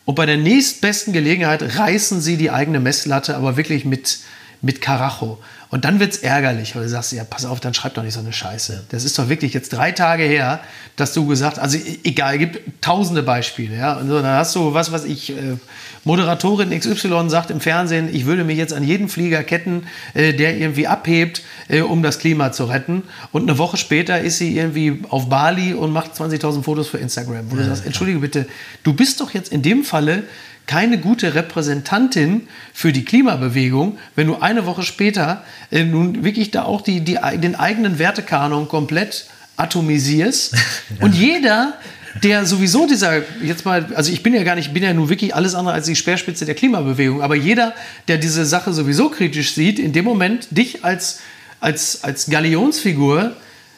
[0.07, 4.19] und bei der nächstbesten Gelegenheit reißen sie die eigene Messlatte, aber wirklich mit,
[4.61, 5.37] mit Karacho.
[5.69, 8.13] Und dann wird es ärgerlich, weil du sagst, ja, pass auf, dann schreib doch nicht
[8.13, 8.85] so eine Scheiße.
[8.89, 10.61] Das ist doch wirklich jetzt drei Tage her,
[10.95, 13.93] dass du gesagt also e, egal, es gibt tausende Beispiele, ja.
[13.93, 15.57] Und so, dann hast du, was was ich, äh,
[16.05, 20.57] Moderatorin XY sagt im Fernsehen, ich würde mich jetzt an jeden Flieger ketten, äh, der
[20.57, 23.03] irgendwie abhebt, äh, um das Klima zu retten.
[23.33, 27.51] Und eine Woche später ist sie irgendwie auf Bali und macht 20.000 Fotos für Instagram.
[27.51, 28.47] Wo ja, du sagst, entschuldige bitte,
[28.83, 30.23] du bist doch jetzt in dem Falle
[30.67, 36.63] keine gute Repräsentantin für die Klimabewegung, wenn du eine Woche später äh, nun wirklich da
[36.63, 40.53] auch die, die, den eigenen Wertekanon komplett atomisierst.
[40.55, 40.59] ja.
[40.99, 41.73] Und jeder,
[42.21, 45.33] der sowieso dieser, jetzt mal, also ich bin ja gar nicht, bin ja nun wirklich
[45.33, 47.73] alles andere als die Speerspitze der Klimabewegung, aber jeder,
[48.09, 51.21] der diese Sache sowieso kritisch sieht, in dem Moment dich als,
[51.61, 53.35] als, als Galionsfigur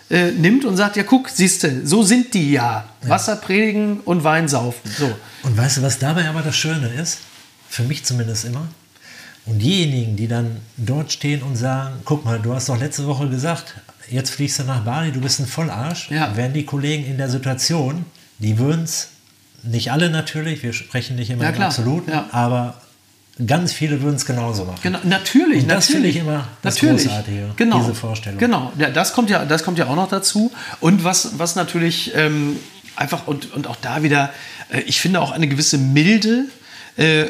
[0.09, 2.85] äh, nimmt und sagt, ja guck, siehste, so sind die ja.
[3.03, 3.09] ja.
[3.09, 4.89] Wasser predigen und Wein saufen.
[4.97, 5.13] So.
[5.43, 7.19] Und weißt du, was dabei aber das Schöne ist?
[7.69, 8.67] Für mich zumindest immer.
[9.45, 13.29] Und diejenigen, die dann dort stehen und sagen, guck mal, du hast doch letzte Woche
[13.29, 13.75] gesagt,
[14.09, 16.35] jetzt fliegst du nach Bali, du bist ein Vollarsch, ja.
[16.35, 18.05] wären die Kollegen in der Situation,
[18.39, 19.09] die würden es,
[19.63, 22.29] nicht alle natürlich, wir sprechen nicht immer ja, im Absoluten, ja.
[22.31, 22.81] aber
[23.45, 24.79] ganz viele würden es genauso machen.
[24.81, 27.05] Genau, natürlich, und das finde ich immer das natürlich.
[27.05, 28.39] Großartige, genau, diese Vorstellung.
[28.39, 30.51] Genau, ja, das, kommt ja, das kommt ja auch noch dazu.
[30.79, 32.57] Und was, was natürlich ähm,
[32.95, 34.31] einfach, und, und auch da wieder,
[34.85, 36.45] ich finde auch eine gewisse Milde,
[36.97, 37.25] äh,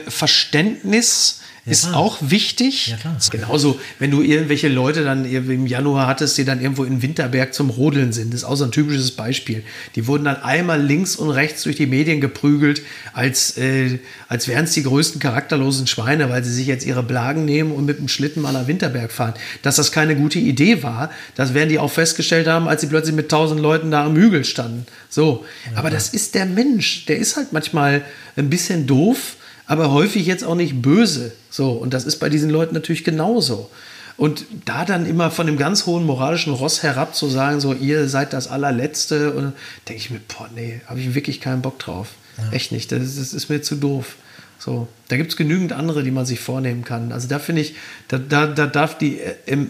[1.64, 2.88] Verständnis, ist auch wichtig.
[2.88, 3.18] Ja, klar.
[3.32, 7.70] Genauso, wenn du irgendwelche Leute dann im Januar hattest, die dann irgendwo in Winterberg zum
[7.70, 8.34] Rodeln sind.
[8.34, 9.64] Das ist auch so ein typisches Beispiel.
[9.95, 12.82] Die wurden dann einmal links und rechts durch die Medien geprügelt,
[13.14, 17.45] als, äh, als wären es die größten charakterlosen Schweine, weil sie sich jetzt ihre Blagen
[17.45, 19.34] nehmen und mit dem Schlitten mal nach Winterberg fahren.
[19.62, 23.16] Dass das keine gute Idee war, das werden die auch festgestellt haben, als sie plötzlich
[23.16, 24.86] mit tausend Leuten da am Hügel standen.
[25.10, 25.45] So.
[25.72, 27.05] Ja, Aber das ist der Mensch.
[27.05, 28.03] Der ist halt manchmal
[28.36, 29.36] ein bisschen doof
[29.70, 31.32] aber häufig jetzt auch nicht böse.
[31.52, 33.70] So, und das ist bei diesen Leuten natürlich genauso.
[34.18, 38.10] Und da dann immer von dem ganz hohen moralischen Ross herab zu sagen, so, ihr
[38.10, 39.54] seid das allerletzte, und
[39.88, 42.08] denke ich mir, boah, nee, habe ich wirklich keinen Bock drauf.
[42.40, 42.52] Ja.
[42.52, 44.16] Echt nicht, das, das, ist mir zu doof.
[44.58, 47.12] So, da gibt es genügend andere, die man sich vornehmen kann.
[47.12, 47.76] Also da finde ich,
[48.08, 49.20] da, da, da darf die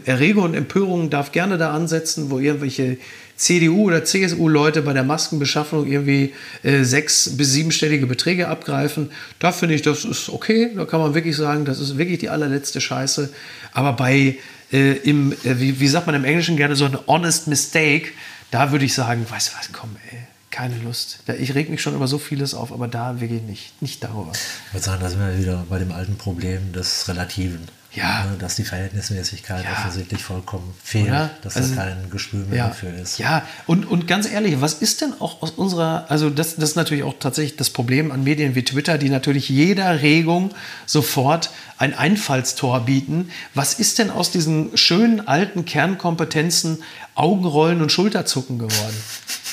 [0.06, 2.98] Erregung und Empörung darf gerne da ansetzen, wo irgendwelche
[3.40, 6.34] CDU oder CSU-Leute bei der Maskenbeschaffung irgendwie
[6.64, 9.12] äh, sechs- bis siebenstellige Beträge abgreifen.
[9.40, 10.72] Da finde ich, das ist okay.
[10.76, 13.30] Da kann man wirklich sagen, das ist wirklich die allerletzte Scheiße.
[13.72, 14.38] Aber bei,
[14.74, 18.10] äh, im, äh, wie, wie sagt man im Englischen gerne, so ein honest mistake,
[18.52, 20.20] da würde ich sagen, weißt du was, komm, ey
[20.52, 21.20] keine Lust.
[21.40, 23.82] Ich reg mich schon über so vieles auf, aber da wirklich nicht.
[23.82, 24.32] Nicht darüber.
[24.68, 27.68] Ich würde sagen, da sind wir wieder bei dem alten Problem des Relativen.
[27.92, 28.26] Ja.
[28.26, 29.72] Ne, dass die Verhältnismäßigkeit ja.
[29.72, 31.32] offensichtlich vollkommen fehlt, Oder?
[31.42, 32.68] dass also, da kein Gespür mehr ja.
[32.68, 33.18] dafür ist.
[33.18, 36.76] Ja, und, und ganz ehrlich, was ist denn auch aus unserer, also das, das ist
[36.76, 40.52] natürlich auch tatsächlich das Problem an Medien wie Twitter, die natürlich jeder Regung
[40.86, 43.32] sofort ein Einfallstor bieten.
[43.56, 46.84] Was ist denn aus diesen schönen alten Kernkompetenzen
[47.16, 48.96] Augenrollen und Schulterzucken geworden?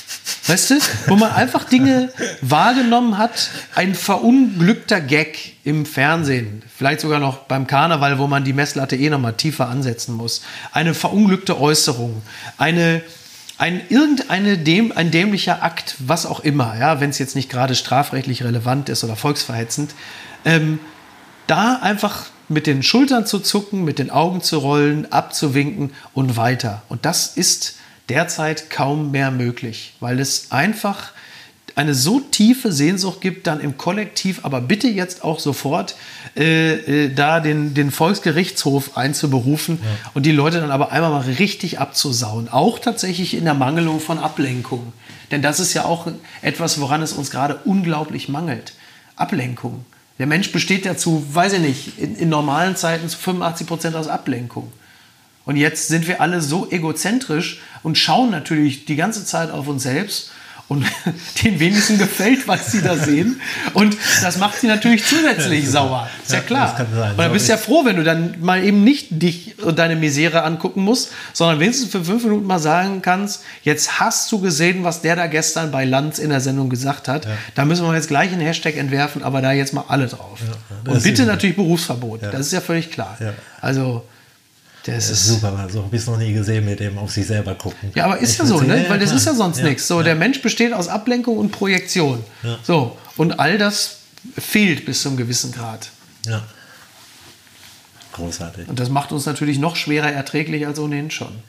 [0.47, 0.75] Weißt du,
[1.09, 7.67] wo man einfach Dinge wahrgenommen hat, ein verunglückter Gag im Fernsehen, vielleicht sogar noch beim
[7.67, 10.43] Karneval, wo man die Messlatte eh noch mal tiefer ansetzen muss,
[10.73, 12.23] eine verunglückte Äußerung,
[12.59, 13.03] eine
[13.59, 17.75] ein irgendeine dem, ein dämlicher Akt, was auch immer, ja, wenn es jetzt nicht gerade
[17.75, 19.95] strafrechtlich relevant ist oder volksverhetzend,
[20.45, 20.79] ähm,
[21.47, 26.83] da einfach mit den Schultern zu zucken, mit den Augen zu rollen, abzuwinken und weiter.
[26.89, 27.77] Und das ist
[28.09, 31.13] derzeit kaum mehr möglich, weil es einfach
[31.77, 35.95] eine so tiefe Sehnsucht gibt, dann im Kollektiv, aber bitte jetzt auch sofort
[36.35, 40.11] äh, äh, da den, den Volksgerichtshof einzuberufen ja.
[40.15, 42.49] und die Leute dann aber einmal mal richtig abzusauen.
[42.49, 44.95] Auch tatsächlich in der Mangelung von Ablenkung.
[45.31, 46.07] Denn das ist ja auch
[46.41, 48.73] etwas, woran es uns gerade unglaublich mangelt.
[49.17, 49.85] Ablenkung.
[50.19, 53.97] Der Mensch besteht ja zu, weiß ich nicht, in, in normalen Zeiten zu 85 Prozent
[53.97, 54.73] aus Ablenkung.
[55.47, 59.85] Und jetzt sind wir alle so egozentrisch und schauen natürlich die ganze Zeit auf uns
[59.85, 60.33] selbst
[60.69, 60.85] und
[61.45, 63.41] den wenigsten gefällt, was sie da sehen.
[63.73, 66.09] Und das macht sie natürlich zusätzlich sauer.
[66.25, 66.77] Ist ja, ja klar.
[66.77, 69.79] Sein, und dann bist du ja froh, wenn du dann mal eben nicht dich und
[69.79, 74.41] deine Misere angucken musst, sondern wenigstens für fünf Minuten mal sagen kannst, jetzt hast du
[74.41, 77.25] gesehen, was der da gestern bei Lanz in der Sendung gesagt hat.
[77.25, 77.31] Ja.
[77.55, 80.41] Da müssen wir jetzt gleich einen Hashtag entwerfen, aber da jetzt mal alle drauf.
[80.41, 82.25] Ja, und bitte natürlich Berufsverbot.
[82.25, 83.17] Das ist ja völlig klar.
[83.61, 84.03] Also
[84.87, 87.55] das ist super, so habe ich es noch nie gesehen mit dem auf sich selber
[87.55, 87.91] gucken.
[87.95, 88.85] Ja, aber ist ich ja so, ne?
[88.89, 89.89] weil das ist ja sonst ja, nichts.
[89.89, 90.05] So, ja.
[90.05, 92.25] der Mensch besteht aus Ablenkung und Projektion.
[92.43, 92.59] Ja.
[92.63, 93.99] So, und all das
[94.39, 95.91] fehlt bis zum gewissen Grad.
[96.25, 96.43] Ja.
[98.13, 98.69] Großartig.
[98.69, 101.43] Und das macht uns natürlich noch schwerer erträglich als ohnehin schon.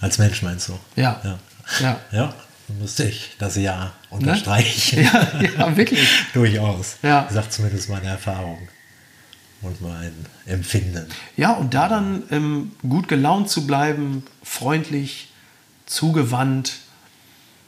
[0.00, 0.78] Als Mensch meinst du?
[0.96, 1.20] Ja.
[1.24, 1.38] Ja.
[1.80, 2.00] Ja.
[2.12, 2.34] ja
[2.78, 5.02] müsste ich das Ja unterstreichen.
[5.02, 5.10] Ne?
[5.12, 6.06] Ja, ja, wirklich.
[6.34, 6.96] Durchaus.
[7.02, 7.28] Ja.
[7.30, 8.68] Sagt zumindest meine Erfahrung
[9.62, 10.12] und mein
[10.46, 11.06] Empfinden.
[11.36, 15.30] Ja, und da dann ähm, gut gelaunt zu bleiben, freundlich,
[15.86, 16.74] zugewandt,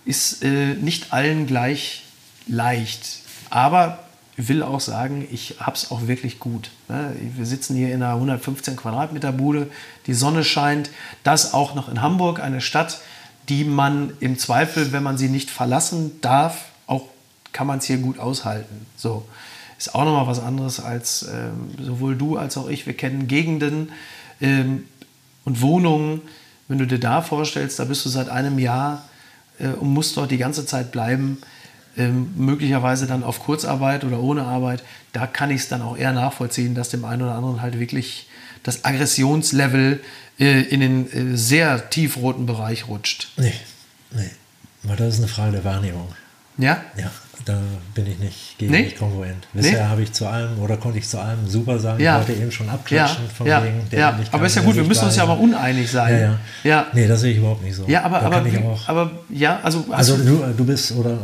[0.05, 2.05] ist äh, nicht allen gleich
[2.47, 3.21] leicht.
[3.51, 4.05] Aber
[4.37, 6.71] ich will auch sagen, ich habe es auch wirklich gut.
[6.89, 7.15] Ne?
[7.37, 9.71] Wir sitzen hier in einer 115 Quadratmeter Bude,
[10.07, 10.91] die Sonne scheint,
[11.25, 13.01] das auch noch in Hamburg, eine Stadt,
[13.49, 17.05] die man im Zweifel, wenn man sie nicht verlassen darf, auch
[17.53, 18.87] kann man es hier gut aushalten.
[18.97, 19.27] So
[19.81, 22.87] ist auch nochmal was anderes als ähm, sowohl du als auch ich.
[22.87, 23.91] Wir kennen Gegenden
[24.41, 24.85] ähm,
[25.45, 26.21] und Wohnungen.
[26.69, 29.09] Wenn du dir da vorstellst, da bist du seit einem Jahr
[29.59, 31.39] äh, und musst dort die ganze Zeit bleiben,
[31.97, 36.13] ähm, möglicherweise dann auf Kurzarbeit oder ohne Arbeit, da kann ich es dann auch eher
[36.13, 38.29] nachvollziehen, dass dem einen oder anderen halt wirklich
[38.63, 40.01] das Aggressionslevel
[40.39, 43.33] äh, in den äh, sehr tiefroten Bereich rutscht.
[43.39, 43.55] Nee,
[44.11, 44.31] nee.
[44.83, 46.09] Weil das ist eine Frage der Wahrnehmung.
[46.61, 46.83] Ja?
[46.97, 47.11] Ja,
[47.45, 47.59] da
[47.95, 48.91] bin ich nicht gegen nee?
[48.91, 49.47] kongruent.
[49.53, 49.89] Bisher nee?
[49.89, 52.03] habe ich zu allem oder konnte ich zu allem super sagen.
[52.03, 52.21] Ja.
[52.21, 53.35] Ich wollte eben schon abklatschen ja.
[53.35, 53.65] von ja.
[53.65, 54.21] wegen der ja.
[54.33, 56.15] Aber ist ja gut, wir müssen uns ja aber uneinig sein.
[56.15, 56.39] Ja, ja.
[56.65, 56.87] ja.
[56.93, 57.87] Nee, das sehe ich überhaupt nicht so.
[57.87, 58.45] Ja, aber, aber,
[58.87, 59.87] aber ja, also.
[59.91, 61.19] Also du, du bist oder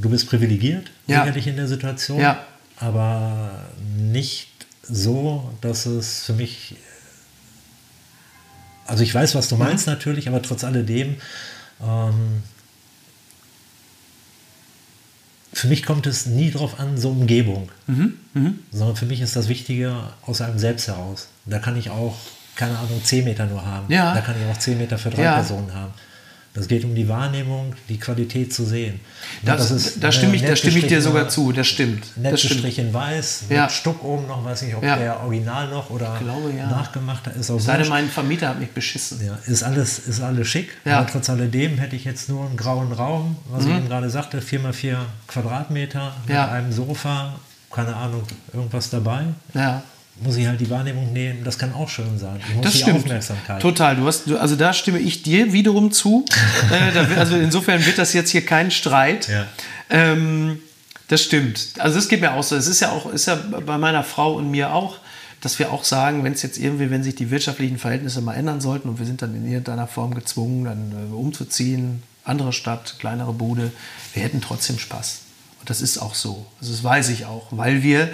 [0.00, 1.20] du bist privilegiert, ja.
[1.20, 2.20] sicherlich in der Situation.
[2.20, 2.44] Ja.
[2.78, 3.50] Aber
[3.96, 4.48] nicht
[4.82, 6.76] so, dass es für mich.
[8.86, 9.92] Also ich weiß, was du meinst mhm.
[9.92, 11.16] natürlich, aber trotz alledem
[11.80, 12.42] ähm,
[15.52, 17.70] für mich kommt es nie darauf an, so Umgebung.
[17.86, 18.50] Mhm, mh.
[18.72, 19.94] Sondern für mich ist das Wichtige
[20.26, 21.28] aus einem selbst heraus.
[21.46, 22.16] Da kann ich auch,
[22.54, 23.92] keine Ahnung, 10 Meter nur haben.
[23.92, 24.14] Ja.
[24.14, 25.34] Da kann ich auch 10 Meter für drei ja.
[25.34, 25.92] Personen haben.
[26.52, 28.98] Das geht um die Wahrnehmung, die Qualität zu sehen.
[29.42, 32.16] Das, das ist da, stimme ich, da stimme ich dir sogar zu, das stimmt.
[32.16, 33.62] Nette das Strich in weiß, ja.
[33.62, 34.96] mit Stuck oben noch, weiß nicht, ob ja.
[34.96, 36.66] der Original noch oder glaube, ja.
[36.68, 37.52] nachgemachter ist.
[37.52, 39.24] Auch Sei denn, mein Vermieter hat mich beschissen.
[39.24, 40.70] Ja, ist alles, ist alles schick.
[40.84, 40.98] Ja.
[40.98, 43.70] Aber trotz alledem hätte ich jetzt nur einen grauen Raum, was mhm.
[43.70, 44.96] ich eben gerade sagte, 4x4
[45.28, 47.38] Quadratmeter mit einem Sofa,
[47.70, 49.26] keine Ahnung, irgendwas dabei.
[49.54, 49.84] Ja
[50.22, 52.40] muss ich halt die Wahrnehmung nehmen, das kann auch schön sein.
[52.62, 52.98] Das die stimmt.
[52.98, 53.60] Aufmerksamkeit.
[53.60, 53.96] Total.
[53.96, 56.24] Du hast, du, also da stimme ich dir wiederum zu.
[56.70, 59.28] äh, da, also insofern wird das jetzt hier kein Streit.
[59.28, 59.46] Ja.
[59.88, 60.60] Ähm,
[61.08, 61.70] Das stimmt.
[61.78, 62.54] Also es geht mir auch so.
[62.54, 64.98] Es ist ja auch, ist ja bei meiner Frau und mir auch,
[65.40, 68.60] dass wir auch sagen, wenn es jetzt irgendwie, wenn sich die wirtschaftlichen Verhältnisse mal ändern
[68.60, 73.32] sollten und wir sind dann in irgendeiner Form gezwungen, dann äh, umzuziehen, andere Stadt, kleinere
[73.32, 73.72] Bude,
[74.12, 75.20] wir hätten trotzdem Spaß.
[75.60, 76.46] Und das ist auch so.
[76.60, 78.10] Also das weiß ich auch, weil wir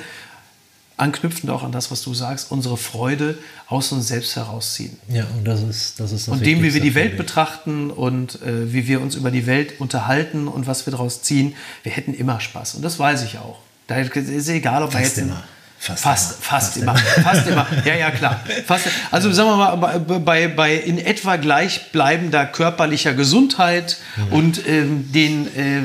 [0.97, 3.39] anknüpfend auch an das, was du sagst, unsere Freude
[3.69, 4.97] aus uns selbst herausziehen.
[5.09, 8.41] Ja, und das ist das ist das Und dem, wie wir die Welt betrachten und
[8.43, 12.15] äh, wie wir uns über die Welt unterhalten und was wir daraus ziehen, wir hätten
[12.15, 12.77] immer Spaß.
[12.77, 13.59] Und das weiß ich auch.
[13.87, 15.45] Da ist egal, ob wir Fast jetzt immer.
[15.79, 16.43] Fast Fast, immer.
[16.43, 16.97] fast, Fast immer.
[17.23, 17.67] Fast immer.
[17.85, 18.41] Ja, ja, klar.
[18.67, 23.99] Fast, also sagen wir mal, bei, bei, in etwa gleichbleibender körperlicher Gesundheit
[24.31, 25.83] und ähm, den, äh,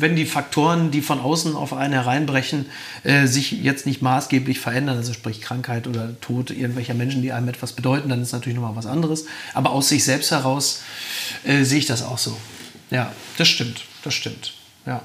[0.00, 2.66] wenn die Faktoren, die von außen auf einen hereinbrechen,
[3.02, 7.48] äh, sich jetzt nicht maßgeblich verändern, also sprich Krankheit oder Tod irgendwelcher Menschen, die einem
[7.48, 9.26] etwas bedeuten, dann ist natürlich nochmal was anderes.
[9.52, 10.82] Aber aus sich selbst heraus
[11.44, 12.36] äh, sehe ich das auch so.
[12.90, 13.84] Ja, das stimmt.
[14.02, 14.54] Das stimmt.
[14.86, 15.02] Ja.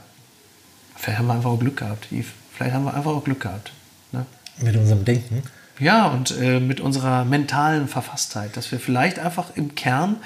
[0.96, 2.28] Vielleicht haben wir einfach auch Glück gehabt, Yves.
[2.54, 3.72] Vielleicht haben wir einfach auch Glück gehabt.
[4.12, 4.26] Ne?
[4.60, 5.44] Mit unserem Denken.
[5.80, 10.18] Ja, und äh, mit unserer mentalen Verfasstheit, dass wir vielleicht einfach im Kern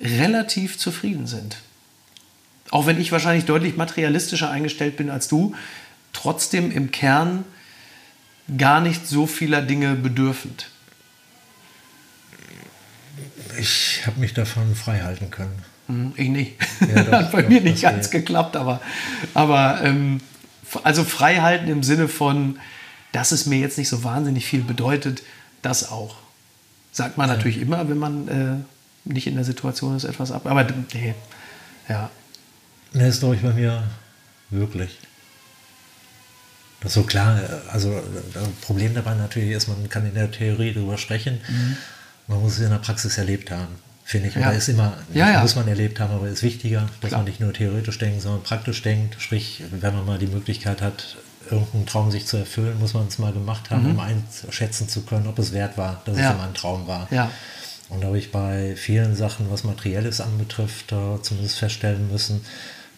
[0.00, 1.56] relativ zufrieden sind.
[2.70, 5.54] Auch wenn ich wahrscheinlich deutlich materialistischer eingestellt bin als du,
[6.12, 7.44] trotzdem im Kern
[8.56, 10.68] gar nicht so vieler Dinge bedürfend.
[13.58, 15.62] Ich habe mich davon frei halten können.
[15.88, 16.52] Hm, Ich nicht.
[16.80, 18.22] Ja, doch, Hat bei doch, mir nicht ganz geht.
[18.26, 18.80] geklappt, aber,
[19.34, 20.20] aber ähm,
[20.84, 22.58] also frei halten im Sinne von,
[23.12, 25.22] dass es mir jetzt nicht so wahnsinnig viel bedeutet,
[25.62, 26.16] das auch.
[26.92, 30.46] Sagt man natürlich immer, wenn man äh, nicht in der Situation ist, etwas ab.
[30.46, 31.14] Aber nee,
[31.88, 32.10] ja.
[32.92, 33.82] Ne, ist glaube ich bei mir
[34.50, 34.98] wirklich.
[36.80, 37.40] Das so klar,
[37.72, 38.02] also äh,
[38.34, 41.40] das Problem dabei natürlich ist, man kann in der Theorie darüber sprechen,
[42.28, 43.74] man muss es in der Praxis erlebt haben,
[44.04, 44.36] finde ich.
[44.36, 44.42] Mhm.
[44.42, 44.48] Ja.
[44.48, 45.40] Oder ist immer, Ja, ja.
[45.42, 47.20] muss man erlebt haben, aber ist wichtiger, dass Klar.
[47.22, 49.16] man nicht nur theoretisch denkt, sondern praktisch denkt.
[49.20, 51.16] Sprich, wenn man mal die Möglichkeit hat,
[51.50, 55.26] irgendeinen Traum sich zu erfüllen, muss man es mal gemacht haben, um einschätzen zu können,
[55.26, 56.22] ob es wert war, dass Mhm.
[56.22, 57.08] Es immer ein Traum war.
[57.88, 62.44] Und da habe ich bei vielen Sachen, was Materielles anbetrifft, zumindest feststellen müssen,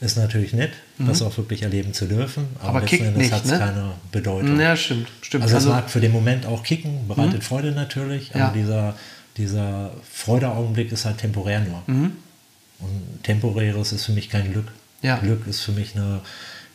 [0.00, 2.76] ist natürlich nett, das auch wirklich erleben zu dürfen, aber, Mhm.
[2.76, 3.58] Aber letzten Endes hat es ne?
[3.58, 4.58] keine Bedeutung.
[4.58, 5.08] Ja, stimmt.
[5.20, 5.44] stimmt.
[5.44, 8.50] Also es mag für den Moment auch kicken, bereitet Freude natürlich, aber Ja.
[8.52, 8.96] dieser,
[9.36, 11.82] dieser Freudeaugenblick ist halt temporär nur.
[11.86, 12.12] Mhm.
[12.78, 14.68] Und temporäres ist für mich kein Glück.
[15.02, 15.18] Ja.
[15.18, 16.20] Glück ist für mich eine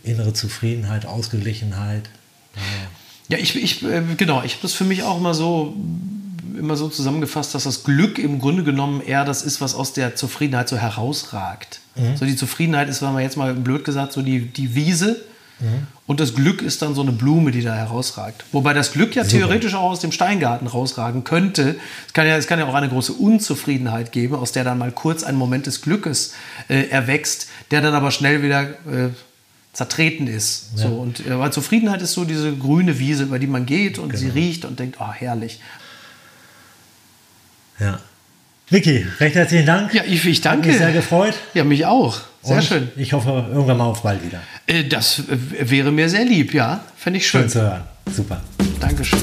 [0.03, 2.09] innere Zufriedenheit, Ausgeglichenheit.
[3.27, 5.75] Ja, ich, ich äh, genau, ich habe das für mich auch immer so
[6.57, 10.15] immer so zusammengefasst, dass das Glück im Grunde genommen eher das ist, was aus der
[10.15, 11.79] Zufriedenheit so herausragt.
[12.15, 15.21] So die Zufriedenheit ist, wenn man jetzt mal blöd gesagt, so die, die Wiese.
[16.05, 18.43] Und das Glück ist dann so eine Blume, die da herausragt.
[18.51, 21.77] Wobei das Glück ja theoretisch auch aus dem Steingarten rausragen könnte.
[22.07, 24.91] Es kann ja, es kann ja auch eine große Unzufriedenheit geben, aus der dann mal
[24.91, 26.33] kurz ein Moment des Glückes
[26.67, 29.09] äh, erwächst, der dann aber schnell wieder äh,
[29.71, 30.77] zertreten ist.
[30.77, 34.15] So, und, äh, weil Zufriedenheit ist so diese grüne Wiese, über die man geht und
[34.17, 35.59] sie riecht und denkt, oh, herrlich.
[37.79, 37.99] Ja.
[38.69, 39.93] Vicky, recht herzlichen Dank.
[39.93, 40.69] Ja, ich, ich Hat danke.
[40.69, 41.35] mich sehr gefreut.
[41.53, 42.19] Ja, mich auch.
[42.41, 42.91] Sehr Und schön.
[42.95, 44.41] Ich hoffe, irgendwann mal auf bald wieder.
[44.67, 46.83] Äh, das wäre mir sehr lieb, ja.
[46.95, 47.41] Fände ich schön.
[47.41, 47.83] Schön zu hören.
[48.11, 48.41] Super.
[48.79, 49.19] Dankeschön.